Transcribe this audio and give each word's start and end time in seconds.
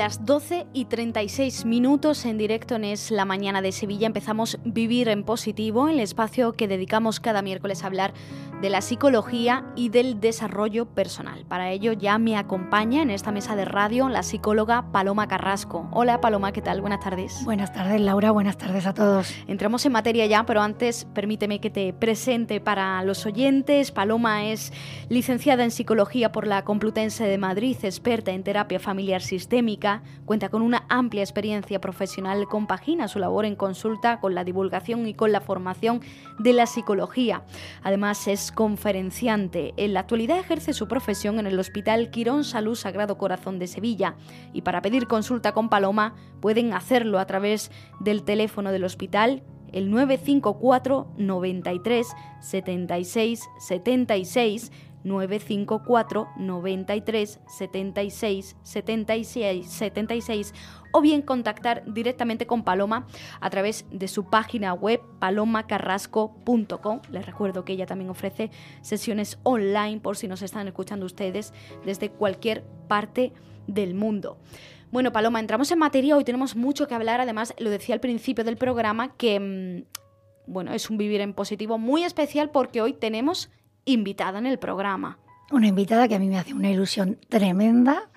las 0.00 0.24
12 0.24 0.66
y 0.72 0.86
36 0.86 1.66
minutos 1.66 2.24
en 2.24 2.38
directo 2.38 2.74
en 2.74 2.84
Es 2.84 3.10
la 3.10 3.26
Mañana 3.26 3.60
de 3.60 3.70
Sevilla. 3.70 4.06
Empezamos 4.06 4.58
Vivir 4.64 5.10
en 5.10 5.24
Positivo, 5.24 5.88
el 5.88 6.00
espacio 6.00 6.54
que 6.54 6.68
dedicamos 6.68 7.20
cada 7.20 7.42
miércoles 7.42 7.84
a 7.84 7.88
hablar 7.88 8.14
de 8.62 8.70
la 8.70 8.82
psicología 8.82 9.64
y 9.74 9.88
del 9.88 10.20
desarrollo 10.20 10.86
personal. 10.86 11.44
Para 11.46 11.70
ello 11.70 11.92
ya 11.92 12.18
me 12.18 12.36
acompaña 12.36 13.02
en 13.02 13.10
esta 13.10 13.32
mesa 13.32 13.56
de 13.56 13.64
radio 13.64 14.08
la 14.08 14.22
psicóloga 14.22 14.90
Paloma 14.92 15.28
Carrasco. 15.28 15.88
Hola 15.92 16.20
Paloma, 16.20 16.52
¿qué 16.52 16.60
tal? 16.60 16.80
Buenas 16.80 17.00
tardes. 17.00 17.44
Buenas 17.44 17.72
tardes 17.72 18.00
Laura, 18.00 18.30
buenas 18.30 18.58
tardes 18.58 18.86
a 18.86 18.94
todos. 18.94 19.34
Entramos 19.48 19.84
en 19.86 19.92
materia 19.92 20.26
ya, 20.26 20.44
pero 20.44 20.60
antes 20.60 21.06
permíteme 21.14 21.60
que 21.60 21.70
te 21.70 21.92
presente 21.92 22.60
para 22.60 23.02
los 23.04 23.24
oyentes. 23.24 23.92
Paloma 23.92 24.44
es 24.46 24.72
licenciada 25.08 25.64
en 25.64 25.70
psicología 25.70 26.32
por 26.32 26.46
la 26.46 26.64
Complutense 26.64 27.24
de 27.24 27.38
Madrid, 27.38 27.76
experta 27.82 28.30
en 28.30 28.42
terapia 28.42 28.78
familiar 28.78 29.22
sistémica, 29.22 29.89
cuenta 30.24 30.48
con 30.48 30.62
una 30.62 30.84
amplia 30.88 31.22
experiencia 31.22 31.80
profesional, 31.80 32.46
compagina 32.48 33.08
su 33.08 33.18
labor 33.18 33.44
en 33.44 33.56
consulta 33.56 34.20
con 34.20 34.34
la 34.34 34.44
divulgación 34.44 35.06
y 35.06 35.14
con 35.14 35.32
la 35.32 35.40
formación 35.40 36.00
de 36.38 36.52
la 36.52 36.66
psicología. 36.66 37.42
Además 37.82 38.26
es 38.28 38.52
conferenciante. 38.52 39.74
En 39.76 39.94
la 39.94 40.00
actualidad 40.00 40.38
ejerce 40.38 40.72
su 40.72 40.88
profesión 40.88 41.38
en 41.38 41.46
el 41.46 41.58
Hospital 41.58 42.10
Quirón 42.10 42.44
Salud 42.44 42.74
Sagrado 42.74 43.18
Corazón 43.18 43.58
de 43.58 43.66
Sevilla 43.66 44.14
y 44.52 44.62
para 44.62 44.82
pedir 44.82 45.06
consulta 45.06 45.52
con 45.52 45.68
Paloma 45.68 46.14
pueden 46.40 46.72
hacerlo 46.72 47.18
a 47.18 47.26
través 47.26 47.70
del 48.00 48.22
teléfono 48.22 48.72
del 48.72 48.84
hospital 48.84 49.42
el 49.72 49.90
954 49.90 51.12
93 51.16 52.06
76 52.40 53.48
76 53.58 54.72
954 55.04 56.28
93 56.36 57.40
76 57.46 58.56
76 58.62 59.66
76 59.66 60.54
o 60.92 61.00
bien 61.00 61.22
contactar 61.22 61.84
directamente 61.92 62.46
con 62.46 62.64
Paloma 62.64 63.06
a 63.40 63.50
través 63.50 63.86
de 63.90 64.08
su 64.08 64.24
página 64.24 64.74
web 64.74 65.00
palomacarrasco.com. 65.18 67.00
Les 67.10 67.26
recuerdo 67.26 67.64
que 67.64 67.72
ella 67.72 67.86
también 67.86 68.10
ofrece 68.10 68.50
sesiones 68.80 69.38
online 69.42 70.00
por 70.00 70.16
si 70.16 70.28
nos 70.28 70.42
están 70.42 70.66
escuchando 70.68 71.06
ustedes 71.06 71.52
desde 71.84 72.10
cualquier 72.10 72.64
parte 72.88 73.32
del 73.66 73.94
mundo. 73.94 74.38
Bueno, 74.90 75.12
Paloma, 75.12 75.38
entramos 75.38 75.70
en 75.70 75.78
materia, 75.78 76.16
hoy 76.16 76.24
tenemos 76.24 76.56
mucho 76.56 76.88
que 76.88 76.94
hablar, 76.94 77.20
además 77.20 77.54
lo 77.58 77.70
decía 77.70 77.94
al 77.94 78.00
principio 78.00 78.42
del 78.42 78.56
programa 78.56 79.14
que 79.16 79.38
mm, 79.38 80.00
bueno, 80.50 80.72
es 80.72 80.90
un 80.90 80.98
vivir 80.98 81.20
en 81.20 81.32
positivo 81.32 81.78
muy 81.78 82.02
especial 82.02 82.50
porque 82.50 82.82
hoy 82.82 82.92
tenemos 82.92 83.50
invitada 83.84 84.38
en 84.38 84.46
el 84.46 84.58
programa. 84.58 85.18
Una 85.50 85.66
invitada 85.66 86.06
que 86.06 86.14
a 86.14 86.18
mí 86.18 86.28
me 86.28 86.38
hace 86.38 86.54
una 86.54 86.70
ilusión 86.70 87.18
tremenda 87.28 88.10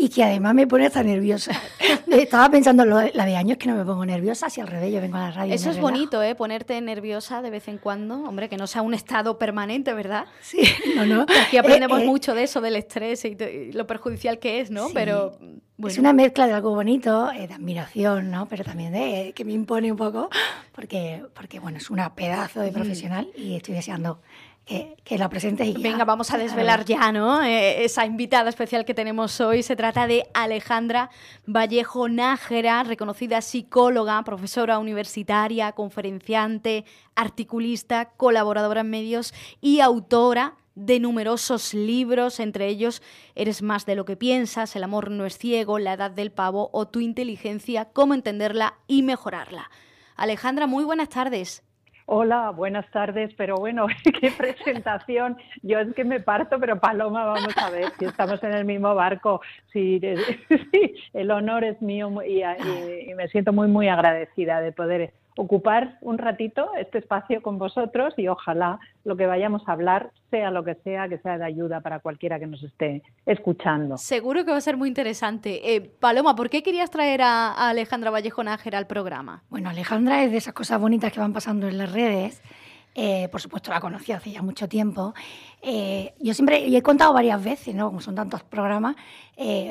y 0.00 0.08
que 0.10 0.22
además 0.22 0.54
me 0.54 0.66
pone 0.66 0.86
hasta 0.86 1.02
nerviosa. 1.02 1.50
Estaba 2.06 2.48
pensando 2.50 2.84
la 2.84 3.26
de 3.26 3.36
años 3.36 3.58
que 3.58 3.68
no 3.68 3.74
me 3.74 3.84
pongo 3.84 4.06
nerviosa, 4.06 4.48
si 4.48 4.60
al 4.60 4.68
revés 4.68 4.94
yo 4.94 5.00
vengo 5.00 5.16
a 5.16 5.22
la 5.22 5.30
radio. 5.32 5.52
Eso 5.52 5.70
es 5.70 5.80
bonito, 5.80 6.22
¿eh? 6.22 6.36
Ponerte 6.36 6.80
nerviosa 6.80 7.42
de 7.42 7.50
vez 7.50 7.66
en 7.66 7.78
cuando. 7.78 8.22
Hombre, 8.22 8.48
que 8.48 8.56
no 8.56 8.68
sea 8.68 8.82
un 8.82 8.94
estado 8.94 9.38
permanente, 9.38 9.92
¿verdad? 9.92 10.26
Sí, 10.40 10.60
no, 10.96 11.04
no. 11.04 11.26
Aquí 11.46 11.58
aprendemos 11.58 11.98
eh, 11.98 12.04
eh, 12.04 12.06
mucho 12.06 12.34
de 12.34 12.44
eso, 12.44 12.60
del 12.60 12.76
estrés 12.76 13.24
y, 13.24 13.36
lo 13.72 13.86
perjudicial 13.88 14.38
que 14.38 14.60
es, 14.60 14.70
¿no? 14.70 14.88
Pero. 14.94 15.36
Es 15.84 15.98
una 15.98 16.12
mezcla 16.12 16.46
de 16.46 16.54
algo 16.54 16.74
bonito, 16.74 17.30
eh, 17.32 17.46
de 17.46 17.54
admiración, 17.54 18.30
¿no? 18.30 18.46
Pero 18.46 18.64
también 18.64 18.92
de 18.92 19.32
que 19.34 19.44
me 19.44 19.52
impone 19.52 19.90
un 19.90 19.98
poco, 19.98 20.28
porque, 20.72 21.24
porque 21.34 21.60
bueno, 21.60 21.78
es 21.78 21.90
una 21.90 22.14
pedazo 22.14 22.60
de 22.60 22.72
profesional 22.72 23.28
y 23.36 23.54
estoy 23.54 23.74
deseando 23.74 24.20
que, 24.68 25.18
la 25.18 25.30
presentes 25.30 25.66
y 25.66 25.72
Venga, 25.72 26.04
vamos 26.04 26.30
a 26.30 26.36
desvelar 26.36 26.84
ya, 26.84 27.10
¿no? 27.10 27.42
Eh, 27.42 27.84
esa 27.84 28.04
invitada 28.04 28.50
especial 28.50 28.84
que 28.84 28.92
tenemos 28.92 29.40
hoy 29.40 29.62
se 29.62 29.76
trata 29.76 30.06
de 30.06 30.24
Alejandra 30.34 31.10
Vallejo 31.46 32.08
Nájera, 32.08 32.82
reconocida 32.82 33.40
psicóloga, 33.40 34.22
profesora 34.24 34.78
universitaria, 34.78 35.72
conferenciante, 35.72 36.84
articulista, 37.16 38.10
colaboradora 38.16 38.82
en 38.82 38.90
medios 38.90 39.32
y 39.62 39.80
autora 39.80 40.56
de 40.74 41.00
numerosos 41.00 41.74
libros, 41.74 42.38
entre 42.38 42.68
ellos 42.68 43.02
Eres 43.34 43.62
más 43.62 43.86
de 43.86 43.96
lo 43.96 44.04
que 44.04 44.16
piensas, 44.16 44.76
El 44.76 44.84
amor 44.84 45.10
no 45.10 45.24
es 45.24 45.38
ciego, 45.38 45.78
La 45.78 45.94
edad 45.94 46.10
del 46.10 46.30
pavo 46.30 46.68
o 46.72 46.86
Tu 46.86 47.00
inteligencia, 47.00 47.86
cómo 47.86 48.12
entenderla 48.12 48.74
y 48.86 49.02
mejorarla. 49.02 49.70
Alejandra, 50.14 50.66
muy 50.66 50.84
buenas 50.84 51.08
tardes. 51.08 51.62
Hola, 52.10 52.52
buenas 52.52 52.90
tardes, 52.90 53.34
pero 53.36 53.56
bueno, 53.56 53.86
qué 54.20 54.30
presentación. 54.30 55.36
Yo 55.60 55.78
es 55.78 55.94
que 55.94 56.04
me 56.04 56.20
parto, 56.20 56.58
pero 56.58 56.80
Paloma, 56.80 57.26
vamos 57.26 57.54
a 57.58 57.68
ver 57.68 57.92
si 57.98 58.06
estamos 58.06 58.42
en 58.42 58.54
el 58.54 58.64
mismo 58.64 58.94
barco. 58.94 59.42
Sí, 59.74 60.00
el 61.12 61.30
honor 61.30 61.64
es 61.64 61.82
mío 61.82 62.10
y, 62.26 62.42
y, 62.42 63.14
me 63.14 63.28
siento 63.28 63.52
muy, 63.52 63.68
muy 63.68 63.88
agradecida 63.88 64.62
de 64.62 64.72
poder 64.72 65.12
ocupar 65.38 65.98
un 66.00 66.18
ratito 66.18 66.68
este 66.76 66.98
espacio 66.98 67.40
con 67.42 67.58
vosotros 67.58 68.12
y 68.16 68.26
ojalá 68.26 68.80
lo 69.04 69.16
que 69.16 69.24
vayamos 69.24 69.62
a 69.66 69.72
hablar 69.72 70.10
sea 70.32 70.50
lo 70.50 70.64
que 70.64 70.74
sea, 70.82 71.08
que 71.08 71.18
sea 71.18 71.38
de 71.38 71.44
ayuda 71.44 71.80
para 71.80 72.00
cualquiera 72.00 72.40
que 72.40 72.48
nos 72.48 72.60
esté 72.64 73.04
escuchando. 73.24 73.96
Seguro 73.98 74.44
que 74.44 74.50
va 74.50 74.56
a 74.56 74.60
ser 74.60 74.76
muy 74.76 74.88
interesante. 74.88 75.76
Eh, 75.76 75.80
Paloma, 75.80 76.34
¿por 76.34 76.50
qué 76.50 76.64
querías 76.64 76.90
traer 76.90 77.22
a, 77.22 77.68
Alejandra 77.68 78.10
Vallejo 78.10 78.42
Nájera 78.42 78.78
al 78.78 78.88
programa? 78.88 79.44
Bueno, 79.48 79.70
Alejandra 79.70 80.24
es 80.24 80.32
de 80.32 80.38
esas 80.38 80.54
cosas 80.54 80.80
bonitas 80.80 81.12
que 81.12 81.20
van 81.20 81.32
pasando 81.32 81.68
en 81.68 81.78
las 81.78 81.92
redes. 81.92 82.42
Eh, 82.96 83.28
por 83.30 83.40
supuesto, 83.40 83.70
la 83.70 83.78
conocí 83.78 84.10
hace 84.10 84.32
ya 84.32 84.42
mucho 84.42 84.68
tiempo. 84.68 85.14
Eh, 85.62 86.14
yo 86.18 86.34
siempre, 86.34 86.66
y 86.66 86.74
he 86.74 86.82
contado 86.82 87.12
varias 87.12 87.42
veces, 87.44 87.76
¿no? 87.76 87.86
como 87.86 88.00
son 88.00 88.16
tantos 88.16 88.42
programas, 88.42 88.96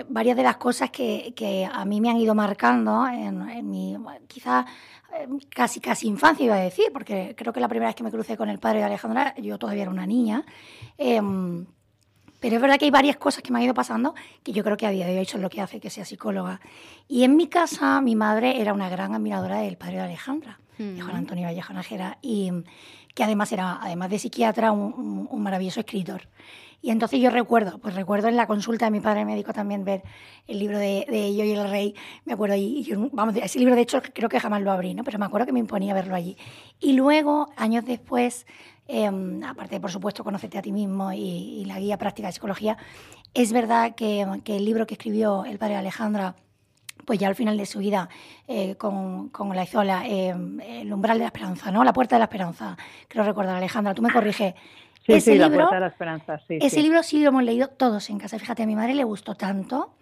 varias 0.08 0.38
de 0.38 0.44
las 0.44 0.56
cosas 0.56 0.92
que, 0.92 1.70
a 1.70 1.84
mí 1.84 2.00
me 2.00 2.10
han 2.10 2.16
ido 2.16 2.34
marcando 2.34 3.06
en, 3.06 3.50
en 3.50 3.70
mi, 3.70 3.98
quizás 4.28 4.66
Em, 4.66 4.97
casi, 5.50 5.80
casi 5.80 6.08
infancia, 6.08 6.46
iba 6.46 6.56
a 6.56 6.60
decir, 6.60 6.88
porque 6.94 7.36
creo 7.38 7.54
que 7.54 7.60
la 7.60 7.68
primera 7.68 7.90
vez 7.90 7.96
que 7.96 8.04
me 8.04 8.12
crucé 8.12 8.38
con 8.38 8.50
el 8.50 8.60
padre 8.60 8.80
de 8.80 8.86
Alejandra, 8.86 9.36
yo 9.38 9.58
todavía 9.58 9.84
era 9.84 9.92
una 9.92 10.06
niña. 10.06 10.46
Em, 10.98 11.66
pero 12.40 12.56
es 12.56 12.62
verdad 12.62 12.78
que 12.78 12.86
hay 12.86 12.92
varias 12.92 13.18
cosas 13.18 13.42
que 13.42 13.52
me 13.52 13.60
han 13.60 13.66
ido 13.66 13.74
pasando 13.74 14.14
que 14.44 14.52
yo 14.52 14.64
creo 14.64 14.78
que 14.78 14.86
a 14.86 14.92
día 14.92 15.08
de 15.08 15.18
hoy 15.18 15.26
son 15.26 15.42
lo 15.42 15.50
que 15.50 15.62
hace 15.62 15.80
que 15.80 15.90
sea 15.90 16.06
psicóloga. 16.06 16.62
Y 17.08 17.24
en 17.24 17.36
mi 17.36 17.48
casa, 17.48 18.00
mi 18.02 18.16
madre 18.16 18.62
era 18.62 18.74
una 18.74 18.90
gran 18.90 19.16
admiradora 19.16 19.60
del 19.60 19.78
padre 19.78 19.96
de 19.96 20.02
Alejandra, 20.02 20.60
de 20.78 21.02
Juan 21.02 21.16
Antonio 21.16 21.48
Vallejo 21.48 21.74
Nájera, 21.74 22.20
y 22.22 22.52
que 23.16 23.24
además 23.24 23.52
era, 23.52 23.80
además 23.82 24.12
de 24.12 24.20
psiquiatra, 24.20 24.72
un 24.72 25.42
maravilloso 25.42 25.80
escritor. 25.80 26.30
Y 26.82 26.92
entonces 26.92 27.20
yo 27.20 27.32
recuerdo, 27.32 27.80
pues 27.80 27.96
recuerdo 27.96 28.28
en 28.28 28.36
la 28.36 28.46
consulta 28.46 28.86
de 28.86 28.92
mi 28.92 29.00
padre 29.00 29.26
médico 29.26 29.52
también 29.52 29.84
ver 29.84 30.04
el 30.48 30.60
libro 30.60 30.78
de, 30.78 31.06
de 31.10 31.36
Yo 31.36 31.44
y 31.44 31.52
el 31.52 31.70
Rey, 31.70 31.96
me 32.26 32.34
acuerdo, 32.34 32.56
y, 32.56 32.88
ese 33.42 33.60
libro 33.60 33.76
de 33.76 33.82
hecho 33.82 34.02
creo 34.14 34.30
que 34.30 34.40
jamás 34.40 34.62
lo 34.62 34.72
abrí, 34.72 34.94
¿no? 34.94 35.04
Pero 35.04 35.18
me 35.18 35.26
acuerdo 35.26 35.48
que 35.48 35.54
me 35.54 35.60
imponía 35.60 35.94
verlo 35.96 36.16
allí. 36.16 36.38
Y 36.80 36.94
luego, 36.94 37.50
años 37.56 37.84
después, 37.84 38.46
em, 38.88 39.44
aparte 39.44 39.80
por 39.80 39.92
supuesto, 39.92 40.24
conocerte 40.24 40.60
a 40.60 40.62
ti 40.62 40.72
mismo 40.72 41.12
y, 41.12 41.66
la 41.66 41.80
guía 41.80 41.98
práctica 41.98 42.28
de 42.28 42.34
psicología, 42.34 42.78
es 43.34 43.52
verdad 43.52 43.96
que, 43.96 44.22
el 44.22 44.66
libro 44.66 44.86
que 44.86 44.94
escribió 44.94 45.46
el 45.46 45.58
padre 45.58 45.78
Alejandra, 45.78 46.36
pues 47.06 47.20
ya 47.20 47.28
al 47.28 47.36
final 47.36 47.58
de 47.58 47.66
su 47.66 47.80
vida, 47.80 48.08
eh, 48.48 48.76
con, 48.76 49.30
con, 49.30 49.56
la 49.56 49.64
Izola, 49.64 50.06
em, 50.08 50.60
el 50.62 50.94
umbral 50.94 51.18
de 51.18 51.24
la 51.24 51.28
esperanza, 51.28 51.72
¿no? 51.72 51.84
La 51.84 51.94
puerta 51.94 52.16
de 52.16 52.20
la 52.20 52.26
esperanza, 52.26 52.78
creo 53.08 53.24
recordar, 53.24 53.56
Alejandra, 53.56 53.94
tú 53.94 54.02
me 54.02 54.12
corriges 54.12 54.54
ese 55.08 55.36
libro, 55.36 55.70
la 55.72 55.88
Esperanza, 55.88 56.40
sí. 56.48 56.58
Ese 56.62 56.82
libro 56.82 57.02
sí 57.04 57.22
lo 57.22 57.30
hemos 57.30 57.44
leído 57.44 57.70
todos 57.70 58.10
en 58.10 58.20
casa. 58.20 58.38
Fíjate, 58.40 58.64
a 58.64 58.66
mi 58.66 58.76
madre 58.76 58.94
le 58.94 59.04
gustó 59.04 59.36
tanto 59.36 59.96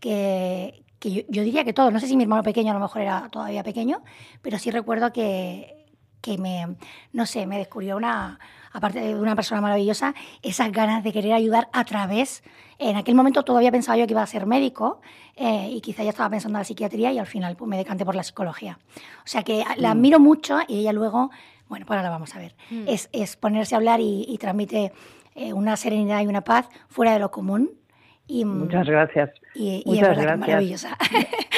que, 0.00 0.84
que 0.98 1.26
yo, 1.28 1.42
diría 1.42 1.64
que 1.64 1.72
todos. 1.72 1.92
No 1.92 2.00
sé 2.00 2.06
si 2.06 2.16
mi 2.16 2.24
hermano 2.24 2.42
pequeño 2.42 2.70
a 2.70 2.74
lo 2.74 2.80
mejor 2.80 3.02
era 3.02 3.28
todavía 3.30 3.62
pequeño, 3.62 4.02
pero 4.42 4.58
sí 4.58 4.70
recuerdo 4.70 5.12
que, 5.12 5.86
que 6.20 6.38
me, 6.38 6.76
no 7.12 7.26
sé, 7.26 7.46
me 7.46 7.58
descubrió 7.58 7.96
una, 7.96 8.38
aparte 8.72 9.00
de 9.00 9.14
una 9.14 9.34
persona 9.34 9.60
maravillosa, 9.60 10.14
esas 10.42 10.72
ganas 10.72 11.04
de 11.04 11.12
querer 11.12 11.32
ayudar 11.32 11.68
a 11.72 11.84
través. 11.84 12.42
En 12.78 12.96
aquel 12.96 13.14
momento 13.14 13.42
todavía 13.44 13.72
pensaba 13.72 13.96
yo 13.96 14.06
que 14.06 14.12
iba 14.12 14.22
a 14.22 14.26
ser 14.26 14.46
médico 14.46 15.00
eh, 15.36 15.68
y 15.70 15.80
quizá 15.80 16.04
ya 16.04 16.10
estaba 16.10 16.30
pensando 16.30 16.58
en 16.58 16.60
la 16.60 16.64
psiquiatría 16.64 17.12
y 17.12 17.18
al 17.18 17.26
final 17.26 17.56
pues, 17.56 17.68
me 17.68 17.76
decanté 17.76 18.04
por 18.04 18.14
la 18.14 18.22
psicología. 18.22 18.78
O 19.24 19.26
sea 19.26 19.42
que 19.42 19.64
la 19.76 19.88
mm. 19.88 19.92
admiro 19.92 20.20
mucho 20.20 20.58
y 20.66 20.80
ella 20.80 20.92
luego 20.92 21.30
bueno, 21.68 21.86
pues 21.86 21.96
ahora 21.96 22.10
vamos 22.10 22.34
a 22.34 22.38
ver. 22.38 22.54
Mm. 22.70 22.84
Es, 22.86 23.36
ponerse 23.36 23.74
a 23.74 23.78
hablar 23.78 24.00
y, 24.00 24.36
transmite 24.40 24.92
eh, 25.34 25.52
una 25.52 25.76
serenidad 25.76 26.22
y 26.22 26.26
una 26.26 26.42
paz 26.42 26.68
fuera 26.88 27.12
de 27.12 27.18
lo 27.18 27.30
común. 27.30 27.70
Y, 28.26 28.44
mm, 28.44 28.58
Muchas 28.58 28.86
gracias. 28.86 29.30
Y, 29.54 29.82
Muchas 29.86 30.10
es 30.10 30.22
gracias. 30.22 30.38
maravillosa. 30.38 30.98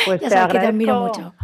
Pues 0.06 0.18
te 0.20 0.26
agradezco, 0.28 0.52
que 0.52 0.58
te 0.60 0.66
admiro 0.66 1.00
mucho. 1.00 1.34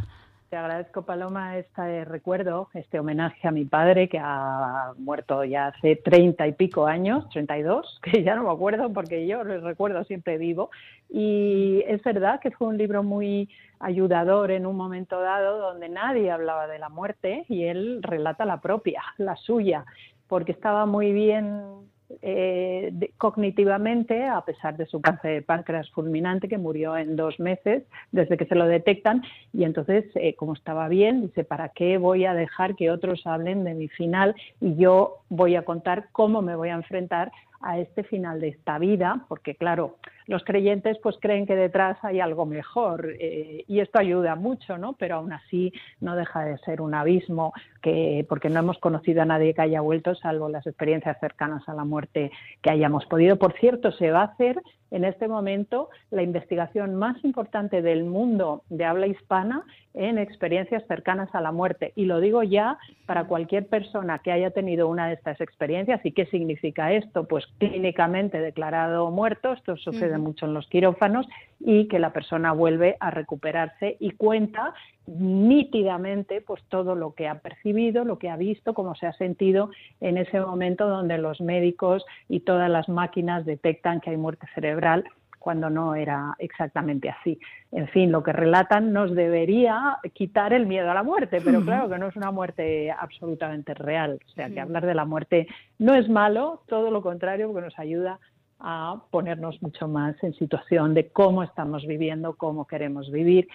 Te 0.48 0.56
agradezco, 0.56 1.02
Paloma, 1.02 1.58
este 1.58 2.04
recuerdo, 2.04 2.69
este 2.72 3.00
homenaje 3.00 3.48
a 3.48 3.50
mi 3.50 3.64
padre 3.64 4.08
que 4.08 4.20
ha 4.22 4.93
muerto 4.96 5.43
ya 5.43 5.69
hace 5.69 5.96
treinta 5.96 6.46
y 6.46 6.52
pico 6.52 6.87
años, 6.87 7.28
treinta 7.31 7.58
y 7.58 7.62
dos, 7.62 7.98
que 8.02 8.22
ya 8.22 8.37
no 8.37 8.44
me 8.44 8.50
acuerdo 8.50 8.93
porque 8.93 9.26
yo 9.26 9.43
lo 9.43 9.60
recuerdo 9.60 10.04
siempre 10.04 10.38
vivo. 10.38 10.70
Y 11.10 11.82
es 11.88 12.00
verdad 12.04 12.38
que 12.38 12.52
fue 12.52 12.69
un 12.69 12.78
libro 12.78 13.02
muy 13.02 13.48
ayudador 13.81 14.52
en 14.52 14.66
un 14.66 14.76
momento 14.76 15.20
dado 15.20 15.58
donde 15.58 15.88
nadie 15.88 16.31
hablaba 16.31 16.69
de 16.69 16.78
la 16.78 16.90
muerte 16.90 17.44
y 17.49 17.64
él 17.64 18.00
relata 18.04 18.44
la 18.44 18.60
propia, 18.60 19.02
la 19.19 19.34
suya, 19.34 19.84
porque 20.28 20.52
estaba 20.52 20.87
muy 20.87 21.12
bien 21.12 21.90
eh, 22.22 22.92
cognitivamente, 23.18 24.26
a 24.26 24.40
pesar 24.42 24.76
de 24.76 24.86
su 24.86 25.00
cáncer 25.00 25.34
de 25.34 25.42
páncreas 25.42 25.90
fulminante, 25.90 26.48
que 26.48 26.58
murió 26.58 26.96
en 26.96 27.16
dos 27.16 27.38
meses 27.40 27.82
desde 28.12 28.36
que 28.36 28.46
se 28.46 28.54
lo 28.54 28.66
detectan. 28.66 29.22
Y 29.52 29.64
entonces, 29.64 30.04
eh, 30.14 30.34
como 30.34 30.54
estaba 30.54 30.88
bien, 30.88 31.22
dice, 31.22 31.44
¿para 31.44 31.70
qué 31.70 31.98
voy 31.98 32.24
a 32.24 32.34
dejar 32.34 32.76
que 32.76 32.90
otros 32.90 33.26
hablen 33.26 33.64
de 33.64 33.74
mi 33.74 33.88
final? 33.88 34.34
Y 34.60 34.76
yo 34.76 35.18
voy 35.28 35.56
a 35.56 35.64
contar 35.64 36.08
cómo 36.12 36.42
me 36.42 36.56
voy 36.56 36.68
a 36.68 36.74
enfrentar 36.74 37.32
a 37.66 37.78
este 37.78 38.04
final 38.04 38.40
de 38.40 38.48
esta 38.48 38.78
vida, 38.78 39.24
porque 39.28 39.56
claro, 39.56 39.96
los 40.26 40.44
creyentes 40.44 40.98
pues 41.02 41.16
creen 41.20 41.46
que 41.46 41.56
detrás 41.56 41.98
hay 42.02 42.20
algo 42.20 42.46
mejor 42.46 43.14
eh, 43.18 43.64
y 43.66 43.80
esto 43.80 43.98
ayuda 43.98 44.34
mucho, 44.36 44.78
¿no? 44.78 44.94
Pero 44.94 45.16
aún 45.16 45.32
así 45.32 45.72
no 46.00 46.16
deja 46.16 46.44
de 46.44 46.58
ser 46.58 46.80
un 46.80 46.94
abismo 46.94 47.52
que 47.82 48.24
porque 48.28 48.50
no 48.50 48.60
hemos 48.60 48.78
conocido 48.78 49.22
a 49.22 49.24
nadie 49.24 49.54
que 49.54 49.62
haya 49.62 49.80
vuelto, 49.80 50.14
salvo 50.14 50.48
las 50.48 50.66
experiencias 50.66 51.18
cercanas 51.20 51.68
a 51.68 51.74
la 51.74 51.84
muerte 51.84 52.30
que 52.62 52.70
hayamos 52.70 53.04
podido. 53.06 53.36
Por 53.36 53.52
cierto, 53.54 53.92
se 53.92 54.10
va 54.10 54.20
a 54.20 54.24
hacer 54.24 54.60
en 54.90 55.04
este 55.04 55.28
momento 55.28 55.88
la 56.10 56.22
investigación 56.22 56.94
más 56.94 57.22
importante 57.24 57.82
del 57.82 58.04
mundo 58.04 58.62
de 58.68 58.84
habla 58.84 59.06
hispana 59.06 59.64
en 59.94 60.18
experiencias 60.18 60.84
cercanas 60.86 61.34
a 61.34 61.40
la 61.40 61.52
muerte. 61.52 61.92
Y 61.96 62.04
lo 62.04 62.20
digo 62.20 62.42
ya 62.42 62.78
para 63.06 63.24
cualquier 63.24 63.66
persona 63.66 64.18
que 64.18 64.30
haya 64.30 64.50
tenido 64.50 64.88
una 64.88 65.08
de 65.08 65.14
estas 65.14 65.40
experiencias. 65.40 66.04
¿Y 66.04 66.12
qué 66.12 66.26
significa 66.26 66.92
esto? 66.92 67.26
Pues 67.26 67.46
clínicamente 67.58 68.40
declarado 68.40 69.10
muerto, 69.10 69.52
esto 69.52 69.76
sucede 69.76 70.18
mucho 70.18 70.46
en 70.46 70.54
los 70.54 70.66
quirófanos, 70.68 71.26
y 71.60 71.88
que 71.88 71.98
la 71.98 72.12
persona 72.12 72.52
vuelve 72.52 72.96
a 73.00 73.10
recuperarse 73.10 73.96
y 73.98 74.10
cuenta 74.10 74.74
nítidamente 75.06 76.40
pues 76.40 76.62
todo 76.68 76.94
lo 76.94 77.14
que 77.14 77.28
ha 77.28 77.38
percibido, 77.38 78.04
lo 78.04 78.18
que 78.18 78.28
ha 78.28 78.36
visto, 78.36 78.74
cómo 78.74 78.94
se 78.94 79.06
ha 79.06 79.12
sentido 79.14 79.70
en 80.00 80.18
ese 80.18 80.40
momento 80.40 80.88
donde 80.88 81.18
los 81.18 81.40
médicos 81.40 82.04
y 82.28 82.40
todas 82.40 82.70
las 82.70 82.88
máquinas 82.88 83.46
detectan 83.46 84.00
que 84.00 84.10
hay 84.10 84.16
muerte 84.16 84.46
cerebral 84.54 85.04
cuando 85.46 85.70
no 85.70 85.94
era 85.94 86.34
exactamente 86.40 87.08
así. 87.08 87.38
En 87.70 87.87
fin, 87.87 88.10
lo 88.10 88.25
que 88.25 88.32
relatan 88.32 88.93
nos 88.93 89.14
debería 89.14 89.98
quitar 90.12 90.52
el 90.52 90.66
miedo 90.66 90.90
a 90.90 90.94
la 90.94 91.04
muerte, 91.04 91.40
pero 91.40 91.60
claro 91.64 91.88
que 91.88 91.98
no 91.98 92.08
es 92.08 92.16
una 92.16 92.32
muerte 92.32 92.90
absolutamente 92.90 93.72
real. 93.72 94.19
O 94.26 94.31
sea, 94.31 94.50
que 94.50 94.58
hablar 94.58 94.84
de 94.84 94.96
la 94.96 95.04
muerte 95.04 95.46
no 95.78 95.94
es 95.94 96.08
malo, 96.08 96.62
todo 96.66 96.90
lo 96.90 97.00
contrario, 97.00 97.46
porque 97.46 97.64
nos 97.64 97.78
ayuda 97.78 98.19
a 98.58 99.02
ponernos 99.12 99.62
mucho 99.62 99.87
más 99.87 100.16
en 100.25 100.34
situación 100.34 100.94
de 100.94 101.10
cómo 101.10 101.44
estamos 101.44 101.87
viviendo, 101.87 102.34
cómo 102.34 102.66
queremos 102.66 103.12
vivir 103.12 103.46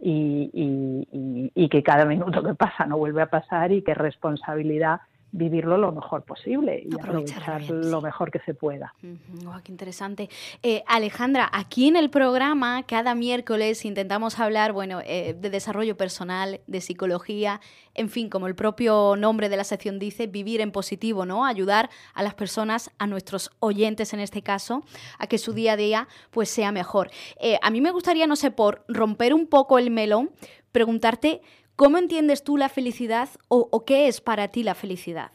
y, 0.00 0.50
y, 1.54 1.68
que 1.68 1.82
cada 1.84 2.06
minuto 2.06 2.42
que 2.42 2.54
pasa 2.54 2.86
no 2.86 2.98
vuelve 2.98 3.22
a 3.22 3.30
pasar 3.30 3.70
y 3.70 3.82
qué 3.82 3.94
responsabilidad 3.94 4.98
vivirlo 5.32 5.76
lo 5.76 5.92
mejor 5.92 6.22
posible 6.22 6.82
y 6.88 6.94
aprovechar, 6.94 7.62
lo 7.70 8.00
mejor 8.00 8.30
que 8.30 8.38
se 8.40 8.54
pueda. 8.54 8.94
qué 9.62 9.72
interesante. 9.72 10.28
Eh, 10.62 10.82
Alejandra, 10.86 11.48
aquí 11.52 11.88
en 11.88 11.96
el 11.96 12.10
programa 12.10 12.84
cada 12.84 13.14
miércoles 13.14 13.84
intentamos 13.84 14.38
hablar, 14.38 14.72
bueno, 14.72 15.00
eh, 15.04 15.36
de 15.38 15.50
desarrollo 15.50 15.96
personal, 15.96 16.60
de 16.66 16.80
psicología, 16.80 17.60
en 17.94 18.08
fin, 18.08 18.28
como 18.28 18.46
el 18.46 18.54
propio 18.54 19.16
nombre 19.16 19.48
de 19.48 19.56
la 19.56 19.64
sección 19.64 19.98
dice, 19.98 20.26
vivir 20.26 20.60
en 20.60 20.70
positivo, 20.70 21.26
¿no? 21.26 21.44
Ayudar 21.44 21.90
a 22.14 22.22
las 22.22 22.34
personas, 22.34 22.90
a 22.98 23.06
nuestros 23.06 23.50
oyentes 23.60 24.12
en 24.12 24.20
este 24.20 24.42
caso, 24.42 24.84
a 25.18 25.26
que 25.26 25.38
su 25.38 25.52
día 25.52 25.72
a 25.72 25.76
día 25.76 26.08
pues 26.30 26.48
sea 26.50 26.72
mejor. 26.72 27.10
Eh, 27.40 27.58
a 27.62 27.70
mí 27.70 27.80
me 27.80 27.90
gustaría, 27.90 28.26
no 28.26 28.36
sé, 28.36 28.50
por 28.50 28.84
romper 28.88 29.34
un 29.34 29.46
poco 29.46 29.78
el 29.78 29.90
melón, 29.90 30.30
preguntarte 30.72 31.40
¿Cómo 31.76 31.98
entiendes 31.98 32.42
tú 32.42 32.56
la 32.56 32.70
felicidad 32.70 33.28
o, 33.48 33.84
qué 33.84 34.08
es 34.08 34.22
para 34.22 34.48
ti 34.48 34.62
la 34.62 34.74
felicidad? 34.74 35.32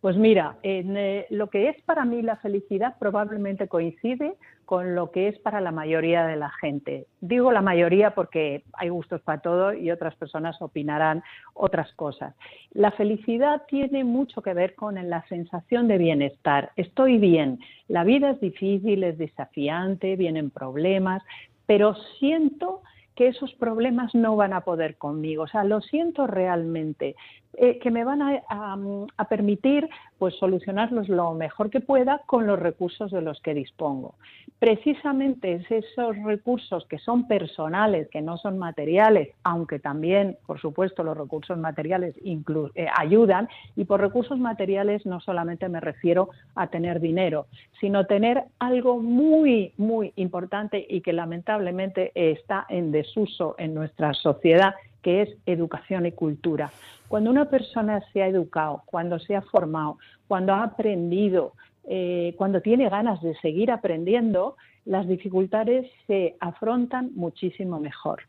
Pues 0.00 0.16
mira, 0.16 0.56
eh, 0.62 1.26
lo 1.28 1.50
que 1.50 1.68
es 1.68 1.80
para 1.82 2.06
mí 2.06 2.22
la 2.22 2.36
felicidad 2.36 2.96
probablemente 2.98 3.68
coincide 3.68 4.34
con 4.64 4.94
lo 4.94 5.10
que 5.10 5.28
es 5.28 5.38
para 5.40 5.60
la 5.60 5.70
mayoría 5.70 6.26
de 6.26 6.36
la 6.36 6.48
gente. 6.48 7.06
Digo 7.20 7.52
la 7.52 7.60
mayoría 7.60 8.14
porque 8.14 8.64
hay 8.72 8.88
gustos 8.88 9.20
para 9.20 9.42
todo 9.42 9.74
y 9.74 9.90
otras 9.90 10.14
personas 10.16 10.60
opinarán 10.62 11.22
otras 11.52 11.92
cosas. 11.96 12.34
La 12.72 12.90
felicidad 12.90 13.62
tiene 13.68 14.04
mucho 14.04 14.40
que 14.40 14.54
ver 14.54 14.74
con 14.74 14.94
la 15.10 15.22
sensación 15.28 15.86
de 15.86 15.98
bienestar. 15.98 16.72
Estoy 16.76 17.18
bien, 17.18 17.60
la 17.88 18.04
vida 18.04 18.30
es 18.30 18.40
difícil, 18.40 19.04
es 19.04 19.18
desafiante, 19.18 20.16
vienen 20.16 20.48
problemas, 20.48 21.22
pero 21.66 21.94
siento 22.18 22.80
que 23.14 23.28
esos 23.28 23.52
problemas 23.54 24.14
no 24.14 24.36
van 24.36 24.52
a 24.52 24.62
poder 24.62 24.96
conmigo. 24.96 25.44
O 25.44 25.48
sea, 25.48 25.64
lo 25.64 25.80
siento 25.80 26.26
realmente. 26.26 27.16
Eh, 27.54 27.78
que 27.80 27.90
me 27.90 28.02
van 28.02 28.22
a, 28.22 29.24
permitir 29.28 29.88
pues 30.18 30.34
solucionarlos 30.36 31.10
lo 31.10 31.34
mejor 31.34 31.68
que 31.68 31.80
pueda 31.80 32.22
con 32.24 32.46
los 32.46 32.58
recursos 32.58 33.10
de 33.10 33.20
los 33.20 33.42
que 33.42 33.52
dispongo. 33.52 34.14
Precisamente 34.58 35.54
es 35.54 35.70
esos 35.70 36.16
recursos 36.22 36.86
que 36.86 36.98
son 36.98 37.28
personales, 37.28 38.08
que 38.08 38.22
no 38.22 38.38
son 38.38 38.56
materiales, 38.56 39.28
aunque 39.42 39.78
también, 39.78 40.38
por 40.46 40.60
supuesto, 40.60 41.02
los 41.02 41.16
recursos 41.16 41.58
materiales 41.58 42.14
eh, 42.24 42.86
ayudan, 42.96 43.48
y 43.76 43.84
por 43.84 44.00
recursos 44.00 44.38
materiales 44.38 45.04
no 45.04 45.20
solamente 45.20 45.68
me 45.68 45.80
refiero 45.80 46.30
a 46.54 46.68
tener 46.68 47.00
dinero, 47.00 47.48
sino 47.80 48.06
tener 48.06 48.44
algo 48.60 48.98
muy, 48.98 49.72
muy 49.76 50.14
importante 50.16 50.86
y 50.88 51.02
que 51.02 51.12
lamentablemente 51.12 52.12
está 52.14 52.64
en 52.70 52.92
desuso 52.92 53.56
en 53.58 53.74
nuestra 53.74 54.14
sociedad, 54.14 54.74
que 55.02 55.22
es 55.22 55.36
educación 55.46 56.06
y 56.06 56.12
cultura. 56.12 56.70
Cuando 57.12 57.28
una 57.28 57.44
persona 57.44 58.02
se 58.10 58.22
ha 58.22 58.26
educado, 58.26 58.84
cuando 58.86 59.18
se 59.18 59.36
ha 59.36 59.42
formado, 59.42 59.98
cuando 60.28 60.54
ha 60.54 60.62
aprendido, 60.62 61.52
eh, 61.84 62.34
cuando 62.38 62.62
tiene 62.62 62.88
ganas 62.88 63.20
de 63.20 63.34
seguir 63.42 63.70
aprendiendo, 63.70 64.56
las 64.86 65.06
dificultades 65.06 65.90
se 66.06 66.36
afrontan 66.40 67.10
muchísimo 67.14 67.78
mejor. 67.78 68.22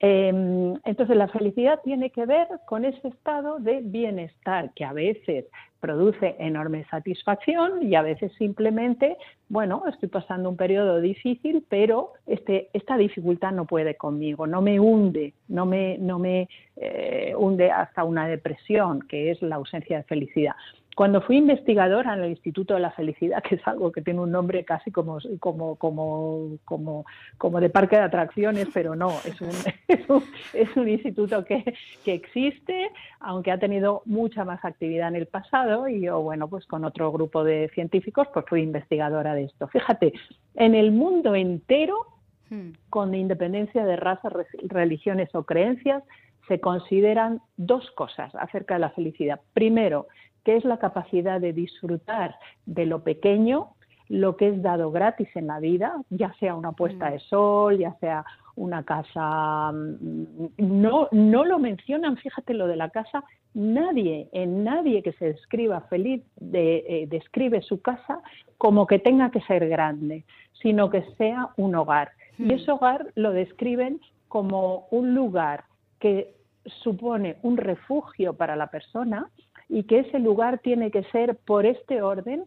Em, 0.00 0.74
entonces, 0.84 1.16
la 1.16 1.28
felicidad 1.28 1.78
tiene 1.84 2.10
que 2.10 2.26
ver 2.26 2.48
con 2.66 2.84
ese 2.84 3.06
estado 3.06 3.60
de 3.60 3.82
bienestar 3.82 4.72
que 4.74 4.84
a 4.84 4.92
veces 4.92 5.44
produce 5.84 6.34
enorme 6.38 6.86
satisfacción 6.90 7.82
y 7.82 7.94
a 7.94 8.00
veces 8.00 8.32
simplemente, 8.38 9.18
bueno, 9.50 9.82
estoy 9.86 10.08
pasando 10.08 10.48
un 10.48 10.56
periodo 10.56 10.98
difícil, 10.98 11.62
pero 11.68 12.14
este, 12.26 12.70
esta 12.72 12.96
dificultad 12.96 13.52
no 13.52 13.66
puede 13.66 13.94
conmigo, 13.94 14.46
no 14.46 14.62
me 14.62 14.80
hunde, 14.80 15.34
no 15.48 15.66
me, 15.66 15.98
no 15.98 16.18
me 16.18 16.48
eh, 16.76 17.34
hunde 17.36 17.70
hasta 17.70 18.02
una 18.02 18.26
depresión, 18.26 19.02
que 19.02 19.30
es 19.30 19.42
la 19.42 19.56
ausencia 19.56 19.98
de 19.98 20.04
felicidad. 20.04 20.54
Cuando 20.94 21.20
fui 21.20 21.38
investigadora 21.38 22.14
en 22.14 22.22
el 22.22 22.30
Instituto 22.30 22.74
de 22.74 22.80
la 22.80 22.92
Felicidad, 22.92 23.42
que 23.42 23.56
es 23.56 23.66
algo 23.66 23.90
que 23.90 24.02
tiene 24.02 24.20
un 24.20 24.30
nombre 24.30 24.64
casi 24.64 24.90
como, 24.90 25.18
como, 25.40 25.76
como, 25.76 26.58
como, 26.64 27.04
como 27.36 27.60
de 27.60 27.68
parque 27.68 27.96
de 27.96 28.02
atracciones, 28.02 28.68
pero 28.72 28.94
no, 28.94 29.10
es 29.24 29.40
un, 29.40 29.48
es 29.88 30.08
un, 30.08 30.22
es 30.52 30.76
un 30.76 30.88
instituto 30.88 31.44
que, 31.44 31.74
que, 32.04 32.14
existe, 32.14 32.90
aunque 33.20 33.50
ha 33.50 33.58
tenido 33.58 34.02
mucha 34.04 34.44
más 34.44 34.64
actividad 34.64 35.08
en 35.08 35.16
el 35.16 35.26
pasado, 35.26 35.88
y 35.88 36.02
yo, 36.02 36.22
bueno, 36.22 36.48
pues 36.48 36.66
con 36.66 36.84
otro 36.84 37.10
grupo 37.10 37.42
de 37.42 37.70
científicos, 37.74 38.28
pues 38.32 38.46
fui 38.48 38.62
investigadora 38.62 39.34
de 39.34 39.44
esto. 39.44 39.66
Fíjate, 39.68 40.12
en 40.54 40.74
el 40.74 40.92
mundo 40.92 41.34
entero, 41.34 42.06
hmm. 42.50 42.70
con 42.88 43.14
independencia 43.14 43.84
de 43.84 43.96
razas, 43.96 44.32
religiones 44.68 45.34
o 45.34 45.42
creencias, 45.42 46.04
se 46.46 46.60
consideran 46.60 47.40
dos 47.56 47.90
cosas 47.92 48.34
acerca 48.34 48.74
de 48.74 48.80
la 48.80 48.90
felicidad. 48.90 49.40
Primero, 49.54 50.08
que 50.44 50.56
es 50.56 50.64
la 50.64 50.78
capacidad 50.78 51.40
de 51.40 51.52
disfrutar 51.52 52.36
de 52.66 52.86
lo 52.86 53.02
pequeño, 53.02 53.70
lo 54.08 54.36
que 54.36 54.48
es 54.48 54.62
dado 54.62 54.90
gratis 54.90 55.28
en 55.34 55.46
la 55.46 55.58
vida, 55.60 55.94
ya 56.10 56.32
sea 56.34 56.54
una 56.54 56.72
puesta 56.72 57.10
de 57.10 57.18
sol, 57.20 57.78
ya 57.78 57.94
sea 58.00 58.24
una 58.56 58.84
casa. 58.84 59.72
Mm, 59.72 60.24
no, 60.58 61.08
no 61.10 61.44
lo 61.44 61.58
mencionan, 61.58 62.16
fíjate 62.16 62.54
lo 62.54 62.66
de 62.66 62.76
la 62.76 62.90
casa, 62.90 63.24
nadie, 63.54 64.28
en 64.32 64.64
nadie 64.64 65.02
que 65.02 65.12
se 65.12 65.26
describa 65.26 65.80
feliz 65.82 66.22
eh, 66.52 67.06
describe 67.08 67.62
su 67.62 67.80
casa 67.80 68.20
como 68.58 68.86
que 68.86 68.98
tenga 68.98 69.30
que 69.30 69.40
ser 69.42 69.68
grande, 69.68 70.24
sino 70.60 70.90
que 70.90 71.02
sea 71.16 71.50
un 71.56 71.74
hogar. 71.74 72.12
Y 72.38 72.52
ese 72.52 72.70
hogar 72.70 73.06
lo 73.14 73.32
describen 73.32 74.00
como 74.28 74.86
un 74.90 75.14
lugar 75.14 75.64
que 76.00 76.34
supone 76.82 77.36
un 77.42 77.56
refugio 77.56 78.34
para 78.34 78.56
la 78.56 78.66
persona, 78.68 79.30
y 79.68 79.84
que 79.84 80.00
ese 80.00 80.18
lugar 80.18 80.58
tiene 80.58 80.90
que 80.90 81.04
ser 81.04 81.36
por 81.36 81.66
este 81.66 82.02
orden 82.02 82.44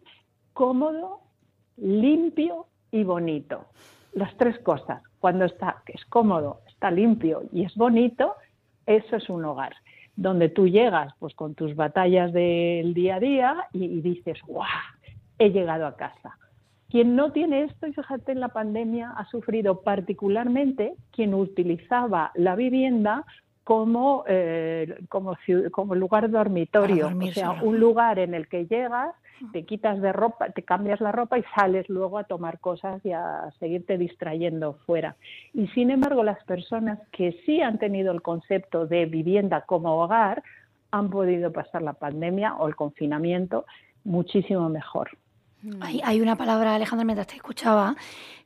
cómodo, 0.52 1.20
limpio 1.76 2.66
y 2.90 3.04
bonito. 3.04 3.66
Las 4.12 4.36
tres 4.36 4.58
cosas. 4.60 5.02
Cuando 5.20 5.44
está, 5.44 5.82
es 5.86 6.04
cómodo, 6.06 6.60
está 6.68 6.90
limpio 6.90 7.42
y 7.52 7.64
es 7.64 7.74
bonito, 7.74 8.34
eso 8.86 9.16
es 9.16 9.28
un 9.28 9.44
hogar 9.44 9.74
donde 10.18 10.48
tú 10.48 10.66
llegas 10.66 11.14
pues 11.20 11.32
con 11.34 11.54
tus 11.54 11.76
batallas 11.76 12.32
del 12.32 12.92
día 12.92 13.16
a 13.16 13.20
día 13.20 13.56
y, 13.72 14.00
dices, 14.00 14.36
¡guau! 14.44 14.66
He 15.38 15.50
llegado 15.50 15.86
a 15.86 15.94
casa. 15.96 16.36
Quien 16.90 17.14
no 17.14 17.30
tiene 17.30 17.62
esto, 17.62 17.86
y 17.86 17.92
fíjate 17.92 18.32
en 18.32 18.40
la 18.40 18.48
pandemia, 18.48 19.12
ha 19.16 19.26
sufrido 19.26 19.82
particularmente 19.82 20.94
quien 21.12 21.34
utilizaba 21.34 22.32
la 22.34 22.56
vivienda 22.56 23.24
como, 23.68 24.24
eh, 24.26 24.98
como, 25.10 25.36
como 25.72 25.94
lugar 25.94 26.30
dormitorio, 26.30 27.08
o 27.08 27.32
sea, 27.32 27.50
un 27.62 27.78
lugar 27.78 28.18
en 28.18 28.32
el 28.32 28.48
que 28.48 28.64
llegas 28.64 29.14
te 29.52 29.66
quitas 29.66 30.00
de 30.00 30.10
ropa, 30.10 30.48
te 30.48 30.62
cambias 30.62 31.02
la 31.02 31.12
ropa 31.12 31.38
y 31.38 31.44
sales 31.54 31.86
luego 31.90 32.16
a 32.16 32.24
tomar 32.24 32.60
cosas 32.60 33.04
y 33.04 33.12
a 33.12 33.50
seguirte 33.60 33.98
distrayendo 33.98 34.78
fuera. 34.86 35.16
Y 35.52 35.66
sin 35.68 35.90
embargo, 35.90 36.24
las 36.24 36.42
personas 36.44 36.98
que 37.12 37.42
sí 37.44 37.60
han 37.60 37.78
tenido 37.78 38.10
el 38.12 38.22
concepto 38.22 38.86
de 38.86 39.04
vivienda 39.04 39.60
como 39.66 40.02
hogar 40.02 40.42
han 40.90 41.10
podido 41.10 41.52
pasar 41.52 41.82
la 41.82 41.92
pandemia 41.92 42.54
o 42.54 42.68
el 42.68 42.74
confinamiento 42.74 43.66
muchísimo 44.02 44.70
mejor. 44.70 45.10
Hay, 45.80 46.00
hay 46.04 46.20
una 46.20 46.36
palabra, 46.36 46.74
Alejandra, 46.74 47.04
mientras 47.04 47.26
te 47.26 47.36
escuchaba, 47.36 47.96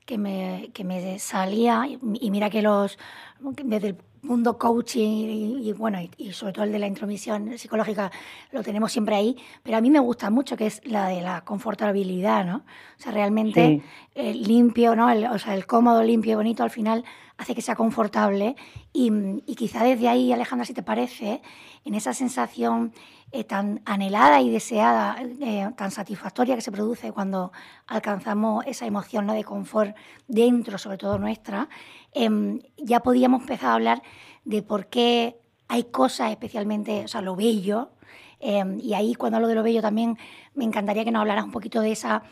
que 0.07 0.19
me, 0.19 0.71
que 0.73 0.85
me 0.85 1.19
salía, 1.19 1.87
y 1.87 2.31
mira 2.31 2.51
que 2.51 2.63
los, 2.63 2.99
desde 3.41 3.89
el 3.89 3.97
mundo 4.23 4.57
coaching 4.57 5.61
y, 5.61 5.73
bueno, 5.73 5.99
y, 6.17 6.33
sobre 6.33 6.53
todo 6.53 6.65
el 6.65 6.73
de 6.73 6.79
la 6.79 6.87
intromisión 6.87 7.59
psicológica 7.59 8.11
lo 8.53 8.63
tenemos 8.63 8.93
siempre 8.93 9.17
ahí, 9.17 9.37
pero 9.63 9.77
a 9.77 9.81
mí 9.81 9.91
me 9.91 9.99
gusta 9.99 10.31
mucho 10.31 10.57
que 10.57 10.67
es 10.67 10.81
la 10.85 11.09
de 11.09 11.21
la 11.21 11.43
confortabilidad, 11.45 12.45
¿no? 12.45 12.59
O 12.59 13.03
sea, 13.03 13.11
realmente 13.13 13.83
el 14.15 14.43
limpio, 14.45 14.95
¿no? 14.95 15.11
El, 15.11 15.27
o 15.27 15.39
sea, 15.39 15.55
el 15.55 15.67
cómodo, 15.67 16.03
limpio 16.03 16.33
y 16.33 16.37
bonito 16.37 16.63
al 16.63 16.71
final 16.71 17.05
hace 17.37 17.55
que 17.55 17.63
sea 17.63 17.75
confortable 17.75 18.55
y, 18.93 19.11
y 19.47 19.57
quizá 19.57 19.83
desde 19.83 20.09
ahí, 20.09 20.33
Alejandra, 20.33 20.67
si 20.67 20.75
te 20.75 20.85
parece, 20.85 21.43
en 21.85 21.95
esa 21.95 22.15
sensación 22.15 22.93
eh, 23.35 23.45
tan 23.45 23.81
anhelada 23.87 24.43
y 24.43 24.51
deseada, 24.51 25.17
eh, 25.41 25.71
tan 25.75 25.91
satisfactoria 25.91 26.55
que 26.55 26.61
se 26.61 26.71
produce 26.71 27.13
cuando 27.13 27.51
alcanzamos 27.87 28.63
esa 28.67 28.85
emoción 28.85 29.25
¿no? 29.25 29.33
de 29.33 29.43
confort 29.43 29.97
dentro, 30.29 30.77
sobre 30.77 30.99
todo 30.99 31.19
nuestra, 31.19 31.71
em, 32.13 32.61
ya 32.77 33.01
podíamos 33.01 33.41
empezar 33.41 33.71
a 33.71 33.75
hablar 33.75 34.03
de 34.45 34.61
por 34.63 34.89
qué 34.89 35.41
hay 35.67 35.85
cosas 35.85 36.31
especialmente, 36.31 37.05
o 37.07 37.09
sea, 37.09 37.23
lo 37.23 37.35
bello, 37.35 37.93
em, 38.39 38.79
y 38.79 38.93
ahí 38.93 39.15
cuando 39.15 39.37
hablo 39.37 39.49
de 39.49 39.55
lo 39.55 39.63
bello 39.63 39.81
también 39.81 40.19
me 40.55 40.65
encantaría 40.65 41.03
que 41.03 41.11
nos 41.11 41.21
hablaras 41.21 41.45
un 41.47 41.53
poquito 41.53 41.81
de 41.81 41.93
esa 41.93 42.23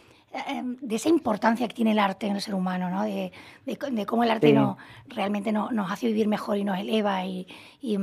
em, 0.48 0.76
de 0.82 0.96
esa 0.96 1.08
importancia 1.08 1.66
que 1.66 1.74
tiene 1.74 1.92
el 1.92 1.98
arte 1.98 2.26
en 2.26 2.36
el 2.36 2.42
ser 2.42 2.54
humano, 2.54 2.90
¿no? 2.90 3.02
de, 3.04 3.32
cómo 4.06 4.22
el 4.22 4.30
arte 4.30 4.52
no, 4.52 4.76
realmente 5.08 5.50
nos 5.50 5.90
hace 5.90 6.06
vivir 6.08 6.28
mejor 6.28 6.58
y 6.58 6.64
nos 6.64 6.78
eleva 6.78 7.24
y, 7.24 7.48
y, 7.80 7.96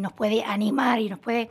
nos 0.00 0.12
puede 0.12 0.44
animar 0.44 1.00
y 1.00 1.08
nos 1.08 1.18
puede 1.18 1.48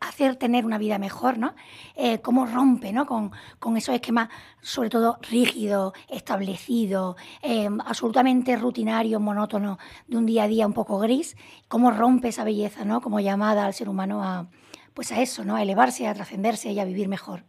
hacer 0.00 0.36
tener 0.36 0.64
una 0.64 0.78
vida 0.78 0.98
mejor, 0.98 1.38
¿no? 1.38 1.54
Eh, 1.96 2.20
cómo 2.20 2.46
rompe, 2.46 2.92
¿no? 2.92 3.06
Con, 3.06 3.30
con, 3.58 3.76
esos 3.76 3.94
esquemas, 3.94 4.28
sobre 4.60 4.90
todo 4.90 5.18
rígidos, 5.30 5.92
establecidos, 6.08 7.16
eh, 7.42 7.68
absolutamente 7.84 8.56
rutinarios, 8.56 9.20
monótonos, 9.20 9.78
de 10.06 10.16
un 10.16 10.26
día 10.26 10.44
a 10.44 10.48
día 10.48 10.66
un 10.66 10.72
poco 10.72 10.98
gris, 10.98 11.36
cómo 11.68 11.90
rompe 11.90 12.28
esa 12.28 12.44
belleza, 12.44 12.84
¿no? 12.84 13.00
Como 13.00 13.20
llamada 13.20 13.64
al 13.64 13.74
ser 13.74 13.88
humano 13.88 14.22
a, 14.22 14.46
pues 14.94 15.12
a 15.12 15.20
eso, 15.20 15.44
¿no? 15.44 15.56
A 15.56 15.62
elevarse, 15.62 16.06
a 16.06 16.14
trascenderse 16.14 16.72
y 16.72 16.80
a 16.80 16.84
vivir 16.84 17.08
mejor. 17.08 17.42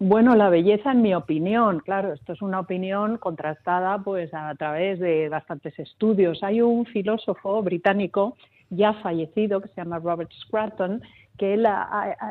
Bueno, 0.00 0.36
la 0.36 0.48
belleza, 0.48 0.92
en 0.92 1.02
mi 1.02 1.12
opinión, 1.12 1.80
claro, 1.80 2.12
esto 2.12 2.32
es 2.32 2.40
una 2.40 2.60
opinión 2.60 3.18
contrastada 3.18 3.98
pues 3.98 4.32
a 4.32 4.54
través 4.54 5.00
de 5.00 5.28
bastantes 5.28 5.76
estudios. 5.76 6.44
Hay 6.44 6.60
un 6.60 6.86
filósofo 6.86 7.60
británico 7.64 8.36
ya 8.70 8.92
fallecido 8.94 9.60
que 9.60 9.66
se 9.68 9.74
llama 9.76 9.98
Robert 9.98 10.30
Scruton 10.30 11.02
que 11.38 11.54
él 11.54 11.66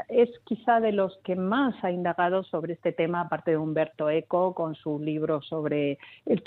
es 0.09 0.29
quizá 0.43 0.79
de 0.79 0.91
los 0.91 1.17
que 1.23 1.35
más 1.35 1.73
ha 1.83 1.91
indagado 1.91 2.43
sobre 2.43 2.73
este 2.73 2.91
tema, 2.91 3.21
aparte 3.21 3.51
de 3.51 3.57
Humberto 3.57 4.09
Eco, 4.09 4.53
con 4.53 4.75
su 4.75 4.99
libro 4.99 5.41
sobre 5.41 5.97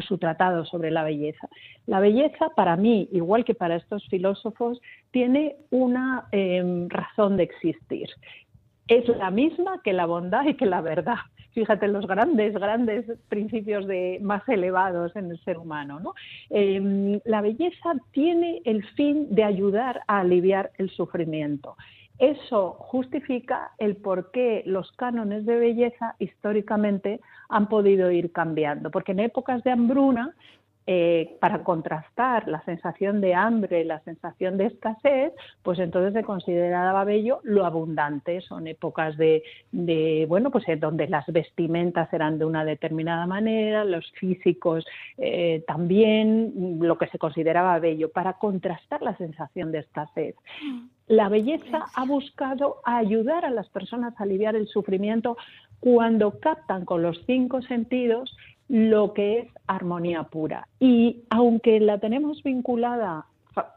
su 0.06 0.18
tratado 0.18 0.64
sobre 0.64 0.90
la 0.90 1.02
belleza. 1.02 1.48
La 1.86 1.98
belleza, 1.98 2.50
para 2.54 2.76
mí, 2.76 3.08
igual 3.12 3.44
que 3.44 3.54
para 3.54 3.76
estos 3.76 4.06
filósofos, 4.08 4.80
tiene 5.10 5.56
una 5.70 6.26
em, 6.30 6.88
razón 6.88 7.36
de 7.36 7.44
existir. 7.44 8.08
Es 8.86 9.08
la 9.08 9.30
misma 9.30 9.80
que 9.82 9.92
la 9.92 10.06
bondad 10.06 10.44
y 10.46 10.54
que 10.54 10.66
la 10.66 10.80
verdad. 10.80 11.16
Fíjate 11.52 11.88
los 11.88 12.06
grandes, 12.06 12.54
grandes 12.54 13.06
principios 13.28 13.86
de, 13.86 14.18
más 14.22 14.48
elevados 14.48 15.16
en 15.16 15.30
el 15.30 15.40
ser 15.44 15.58
humano. 15.58 16.14
Em, 16.50 17.20
la 17.24 17.40
belleza 17.40 17.94
tiene 18.12 18.60
el 18.64 18.84
fin 18.90 19.34
de 19.34 19.44
ayudar 19.44 20.02
a 20.06 20.20
aliviar 20.20 20.70
el 20.78 20.90
sufrimiento. 20.90 21.76
Eso 22.20 22.72
justifica 22.78 23.72
el 23.78 23.96
por 23.96 24.30
qué 24.30 24.62
los 24.66 24.92
cánones 24.92 25.46
de 25.46 25.56
belleza 25.56 26.16
históricamente 26.18 27.20
han 27.48 27.68
podido 27.68 28.10
ir 28.10 28.30
cambiando, 28.30 28.90
porque 28.90 29.12
en 29.12 29.20
épocas 29.20 29.64
de 29.64 29.70
hambruna 29.70 30.34
eh, 30.86 31.36
para 31.40 31.62
contrastar 31.62 32.48
la 32.48 32.64
sensación 32.64 33.20
de 33.20 33.32
hambre, 33.32 33.84
la 33.84 34.00
sensación 34.00 34.56
de 34.56 34.66
escasez, 34.66 35.32
pues 35.62 35.78
entonces 35.78 36.12
se 36.14 36.24
consideraba 36.24 37.04
bello 37.04 37.40
lo 37.44 37.64
abundante. 37.64 38.40
Son 38.40 38.66
épocas 38.66 39.16
de, 39.16 39.42
bueno, 40.28 40.50
pues 40.50 40.64
donde 40.80 41.06
las 41.06 41.26
vestimentas 41.28 42.12
eran 42.12 42.38
de 42.38 42.44
una 42.44 42.64
determinada 42.64 43.24
manera, 43.26 43.84
los 43.84 44.10
físicos 44.12 44.84
eh, 45.16 45.62
también, 45.66 46.78
lo 46.80 46.98
que 46.98 47.06
se 47.06 47.18
consideraba 47.18 47.78
bello, 47.78 48.10
para 48.10 48.34
contrastar 48.34 49.00
la 49.00 49.16
sensación 49.16 49.72
de 49.72 49.78
escasez. 49.78 50.34
La 51.10 51.28
belleza 51.28 51.86
ha 51.96 52.04
buscado 52.04 52.76
ayudar 52.84 53.44
a 53.44 53.50
las 53.50 53.68
personas 53.68 54.14
a 54.16 54.22
aliviar 54.22 54.54
el 54.54 54.68
sufrimiento 54.68 55.36
cuando 55.80 56.38
captan 56.38 56.84
con 56.84 57.02
los 57.02 57.20
cinco 57.26 57.62
sentidos 57.62 58.36
lo 58.68 59.12
que 59.12 59.40
es 59.40 59.48
armonía 59.66 60.22
pura. 60.22 60.68
Y 60.78 61.24
aunque 61.28 61.80
la 61.80 61.98
tenemos 61.98 62.44
vinculada 62.44 63.26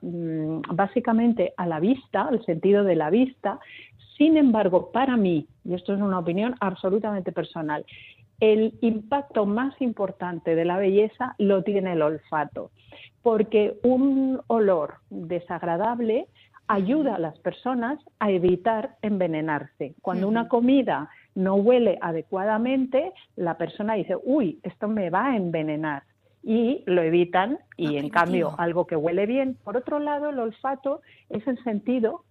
mm, 0.03 0.59
básicamente 0.75 1.55
a 1.57 1.65
la 1.65 1.79
vista, 1.79 2.21
al 2.21 2.45
sentido 2.45 2.83
de 2.83 2.95
la 2.95 3.09
vista, 3.09 3.57
sin 4.15 4.37
embargo, 4.37 4.91
para 4.91 5.17
mí, 5.17 5.47
y 5.65 5.73
esto 5.73 5.95
es 5.95 6.01
una 6.01 6.19
opinión 6.19 6.53
absolutamente 6.59 7.31
personal, 7.31 7.83
el 8.41 8.75
impacto 8.81 9.47
más 9.47 9.73
importante 9.81 10.53
de 10.53 10.65
la 10.65 10.77
belleza 10.77 11.33
lo 11.39 11.63
tiene 11.63 11.93
el 11.93 12.03
olfato, 12.03 12.69
porque 13.23 13.79
un 13.81 14.39
olor 14.45 14.97
desagradable 15.09 16.27
ayuda 16.67 17.15
a 17.15 17.19
las 17.19 17.37
personas 17.39 17.99
a 18.19 18.31
evitar 18.31 18.95
envenenarse. 19.01 19.95
Cuando 20.01 20.27
una 20.27 20.47
comida 20.47 21.09
no 21.35 21.55
huele 21.55 21.97
adecuadamente, 22.01 23.11
la 23.35 23.57
persona 23.57 23.95
dice, 23.95 24.15
uy, 24.23 24.59
esto 24.63 24.87
me 24.87 25.09
va 25.09 25.27
a 25.27 25.35
envenenar. 25.35 26.03
Y 26.41 26.83
lo 26.85 27.01
evitan 27.01 27.59
y 27.77 27.97
en 27.97 28.09
cambio 28.09 28.53
algo 28.57 28.85
que 28.85 28.97
huele 28.97 29.25
bien. 29.25 29.57
Por 29.63 29.77
otro 29.77 29.99
lado, 29.99 30.29
el 30.29 30.39
olfato 30.39 31.01
es 31.29 31.47
el 31.47 31.61
sentido 31.63 32.25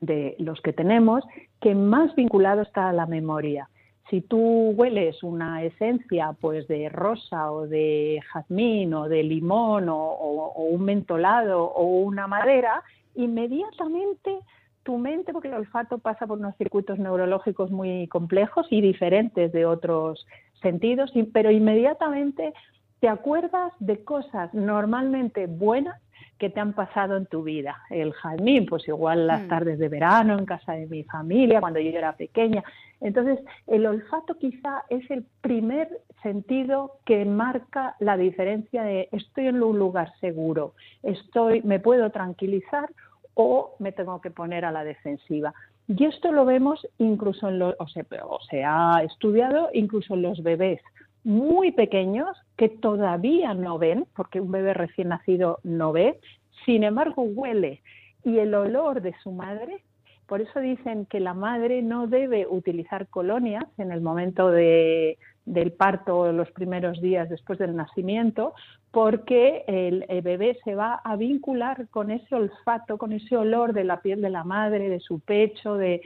de 0.00 0.34
los 0.38 0.60
que 0.60 0.72
tenemos 0.72 1.24
que 1.60 1.74
más 1.74 2.14
vinculado 2.16 2.62
está 2.62 2.88
a 2.88 2.92
la 2.92 3.06
memoria. 3.06 3.68
Si 4.10 4.20
tú 4.20 4.70
hueles 4.76 5.22
una 5.22 5.64
esencia 5.64 6.34
pues 6.40 6.68
de 6.68 6.88
rosa 6.88 7.50
o 7.50 7.66
de 7.66 8.20
jazmín 8.32 8.94
o 8.94 9.08
de 9.08 9.22
limón 9.22 9.88
o 9.88 10.52
un 10.68 10.84
mentolado 10.84 11.64
o 11.64 11.84
una 11.84 12.26
madera, 12.26 12.82
inmediatamente 13.16 14.38
tu 14.86 14.96
mente, 14.98 15.32
porque 15.32 15.48
el 15.48 15.54
olfato 15.54 15.98
pasa 15.98 16.26
por 16.28 16.38
unos 16.38 16.56
circuitos 16.56 16.98
neurológicos 16.98 17.72
muy 17.72 18.06
complejos 18.06 18.68
y 18.70 18.80
diferentes 18.80 19.52
de 19.52 19.66
otros 19.66 20.24
sentidos, 20.62 21.12
pero 21.32 21.50
inmediatamente 21.50 22.54
te 23.00 23.08
acuerdas 23.08 23.72
de 23.80 24.04
cosas 24.04 24.54
normalmente 24.54 25.48
buenas 25.48 26.00
que 26.38 26.50
te 26.50 26.60
han 26.60 26.72
pasado 26.72 27.16
en 27.16 27.26
tu 27.26 27.42
vida. 27.42 27.78
El 27.90 28.12
jazmín, 28.12 28.66
pues 28.66 28.86
igual 28.88 29.26
las 29.26 29.42
mm. 29.42 29.48
tardes 29.48 29.78
de 29.78 29.88
verano 29.88 30.38
en 30.38 30.44
casa 30.44 30.72
de 30.72 30.86
mi 30.86 31.04
familia, 31.04 31.60
cuando 31.60 31.80
yo 31.80 31.90
era 31.90 32.16
pequeña. 32.16 32.62
Entonces, 33.00 33.38
el 33.66 33.86
olfato 33.86 34.38
quizá 34.38 34.84
es 34.88 35.10
el 35.10 35.24
primer 35.40 35.88
sentido 36.22 36.98
que 37.04 37.24
marca 37.24 37.94
la 38.00 38.16
diferencia 38.16 38.82
de 38.82 39.08
estoy 39.12 39.46
en 39.46 39.62
un 39.62 39.78
lugar 39.78 40.12
seguro, 40.20 40.74
estoy, 41.02 41.62
me 41.62 41.78
puedo 41.78 42.10
tranquilizar 42.10 42.88
o 43.34 43.76
me 43.78 43.92
tengo 43.92 44.20
que 44.20 44.30
poner 44.30 44.64
a 44.64 44.72
la 44.72 44.82
defensiva. 44.82 45.54
Y 45.88 46.04
esto 46.04 46.32
lo 46.32 46.44
vemos 46.44 46.86
incluso 46.98 47.48
en 47.48 47.58
los, 47.60 47.74
o 47.78 47.86
se, 47.86 48.64
ha 48.64 49.02
estudiado 49.04 49.68
incluso 49.72 50.14
en 50.14 50.22
los 50.22 50.42
bebés 50.42 50.80
muy 51.26 51.72
pequeños 51.72 52.28
que 52.56 52.68
todavía 52.68 53.52
no 53.52 53.78
ven, 53.78 54.06
porque 54.14 54.40
un 54.40 54.52
bebé 54.52 54.74
recién 54.74 55.08
nacido 55.08 55.58
no 55.64 55.90
ve, 55.90 56.20
sin 56.64 56.84
embargo 56.84 57.22
huele 57.22 57.82
y 58.22 58.38
el 58.38 58.54
olor 58.54 59.02
de 59.02 59.12
su 59.24 59.32
madre. 59.32 59.82
Por 60.28 60.40
eso 60.40 60.60
dicen 60.60 61.04
que 61.06 61.18
la 61.18 61.34
madre 61.34 61.82
no 61.82 62.06
debe 62.06 62.46
utilizar 62.46 63.08
colonias 63.08 63.64
en 63.76 63.90
el 63.90 64.02
momento 64.02 64.52
de, 64.52 65.18
del 65.46 65.72
parto 65.72 66.32
los 66.32 66.50
primeros 66.50 67.00
días 67.00 67.30
después 67.30 67.58
del 67.58 67.76
nacimiento, 67.76 68.52
porque 68.90 69.64
el, 69.68 70.04
bebé 70.22 70.58
se 70.64 70.74
va 70.74 70.94
a 71.04 71.16
vincular 71.16 71.88
con 71.88 72.10
ese 72.10 72.34
olfato, 72.34 72.98
con 72.98 73.12
ese 73.12 73.36
olor 73.36 73.72
de 73.72 73.84
la 73.84 74.00
piel 74.00 74.20
de 74.20 74.30
la 74.30 74.42
madre, 74.42 74.88
de 74.88 75.00
su 75.00 75.20
pecho, 75.20 75.74
de, 75.76 76.02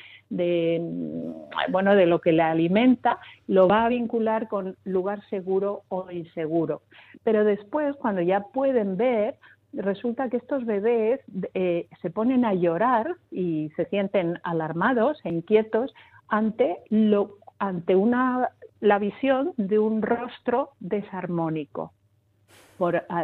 bueno, 1.71 1.95
de 1.95 2.07
lo 2.07 2.21
que 2.21 2.33
le 2.33 2.43
alimenta, 2.43 3.19
lo 3.47 3.67
va 3.67 3.87
a 3.87 3.89
vincular 3.89 4.47
con 4.49 4.77
lugar 4.85 5.23
seguro 5.31 5.83
o 5.89 6.11
inseguro. 6.11 6.83
Pero 7.25 7.45
después, 7.45 7.97
cuando 7.97 8.21
ya 8.21 8.41
pueden 8.41 8.97
ver, 8.97 9.37
resulta 9.73 10.29
que 10.29 10.37
estos 10.37 10.67
bebés 10.67 11.21
eh, 11.55 11.87
se 12.03 12.11
ponen 12.11 12.45
a 12.45 12.55
llorar 12.55 13.15
y 13.31 13.71
se 13.77 13.87
sienten 13.87 14.39
alarmados 14.43 15.19
e 15.25 15.31
inquietos 15.31 15.95
ante 16.29 16.79
lo 16.91 17.41
ante 17.61 17.95
una, 17.95 18.51
la 18.81 18.99
visión 18.99 19.53
de 19.57 19.79
un 19.79 20.03
rostro 20.03 20.71
desarmónico. 20.81 21.93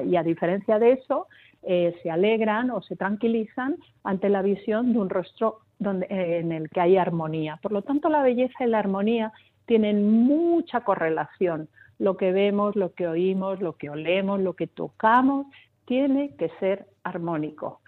y 0.05 0.17
a 0.17 0.23
diferencia 0.23 0.79
de 0.79 0.93
eso, 0.93 1.29
eh, 1.63 1.99
se 2.03 2.11
alegran 2.11 2.71
o 2.71 2.83
se 2.83 2.95
tranquilizan 2.95 3.77
ante 4.05 4.29
la 4.29 4.43
visión 4.43 4.93
de 4.93 4.99
un 4.99 5.09
rostro 5.09 5.61
eh, 5.81 6.39
en 6.41 6.53
el 6.53 6.69
que 6.69 6.81
hay 6.81 6.97
armonía. 6.97 7.59
Por 7.63 7.73
lo 7.73 7.83
tanto, 7.83 8.09
la 8.09 8.23
belleza 8.23 8.65
y 8.65 8.69
la 8.69 8.79
armonía 8.79 9.33
tienen 9.65 10.09
mucha 10.09 10.83
correlación. 10.83 11.69
Lo 11.99 12.17
que 12.17 12.33
vemos, 12.33 12.77
lo 12.77 12.93
que 12.93 13.09
oímos, 13.09 13.61
lo 13.61 13.73
que 13.73 13.91
olemos, 13.91 14.41
lo 14.41 14.53
que 14.53 14.67
tocamos, 14.67 15.47
tiene 15.87 16.37
que 16.37 16.51
ser 16.61 16.87
armónico. 17.03 17.81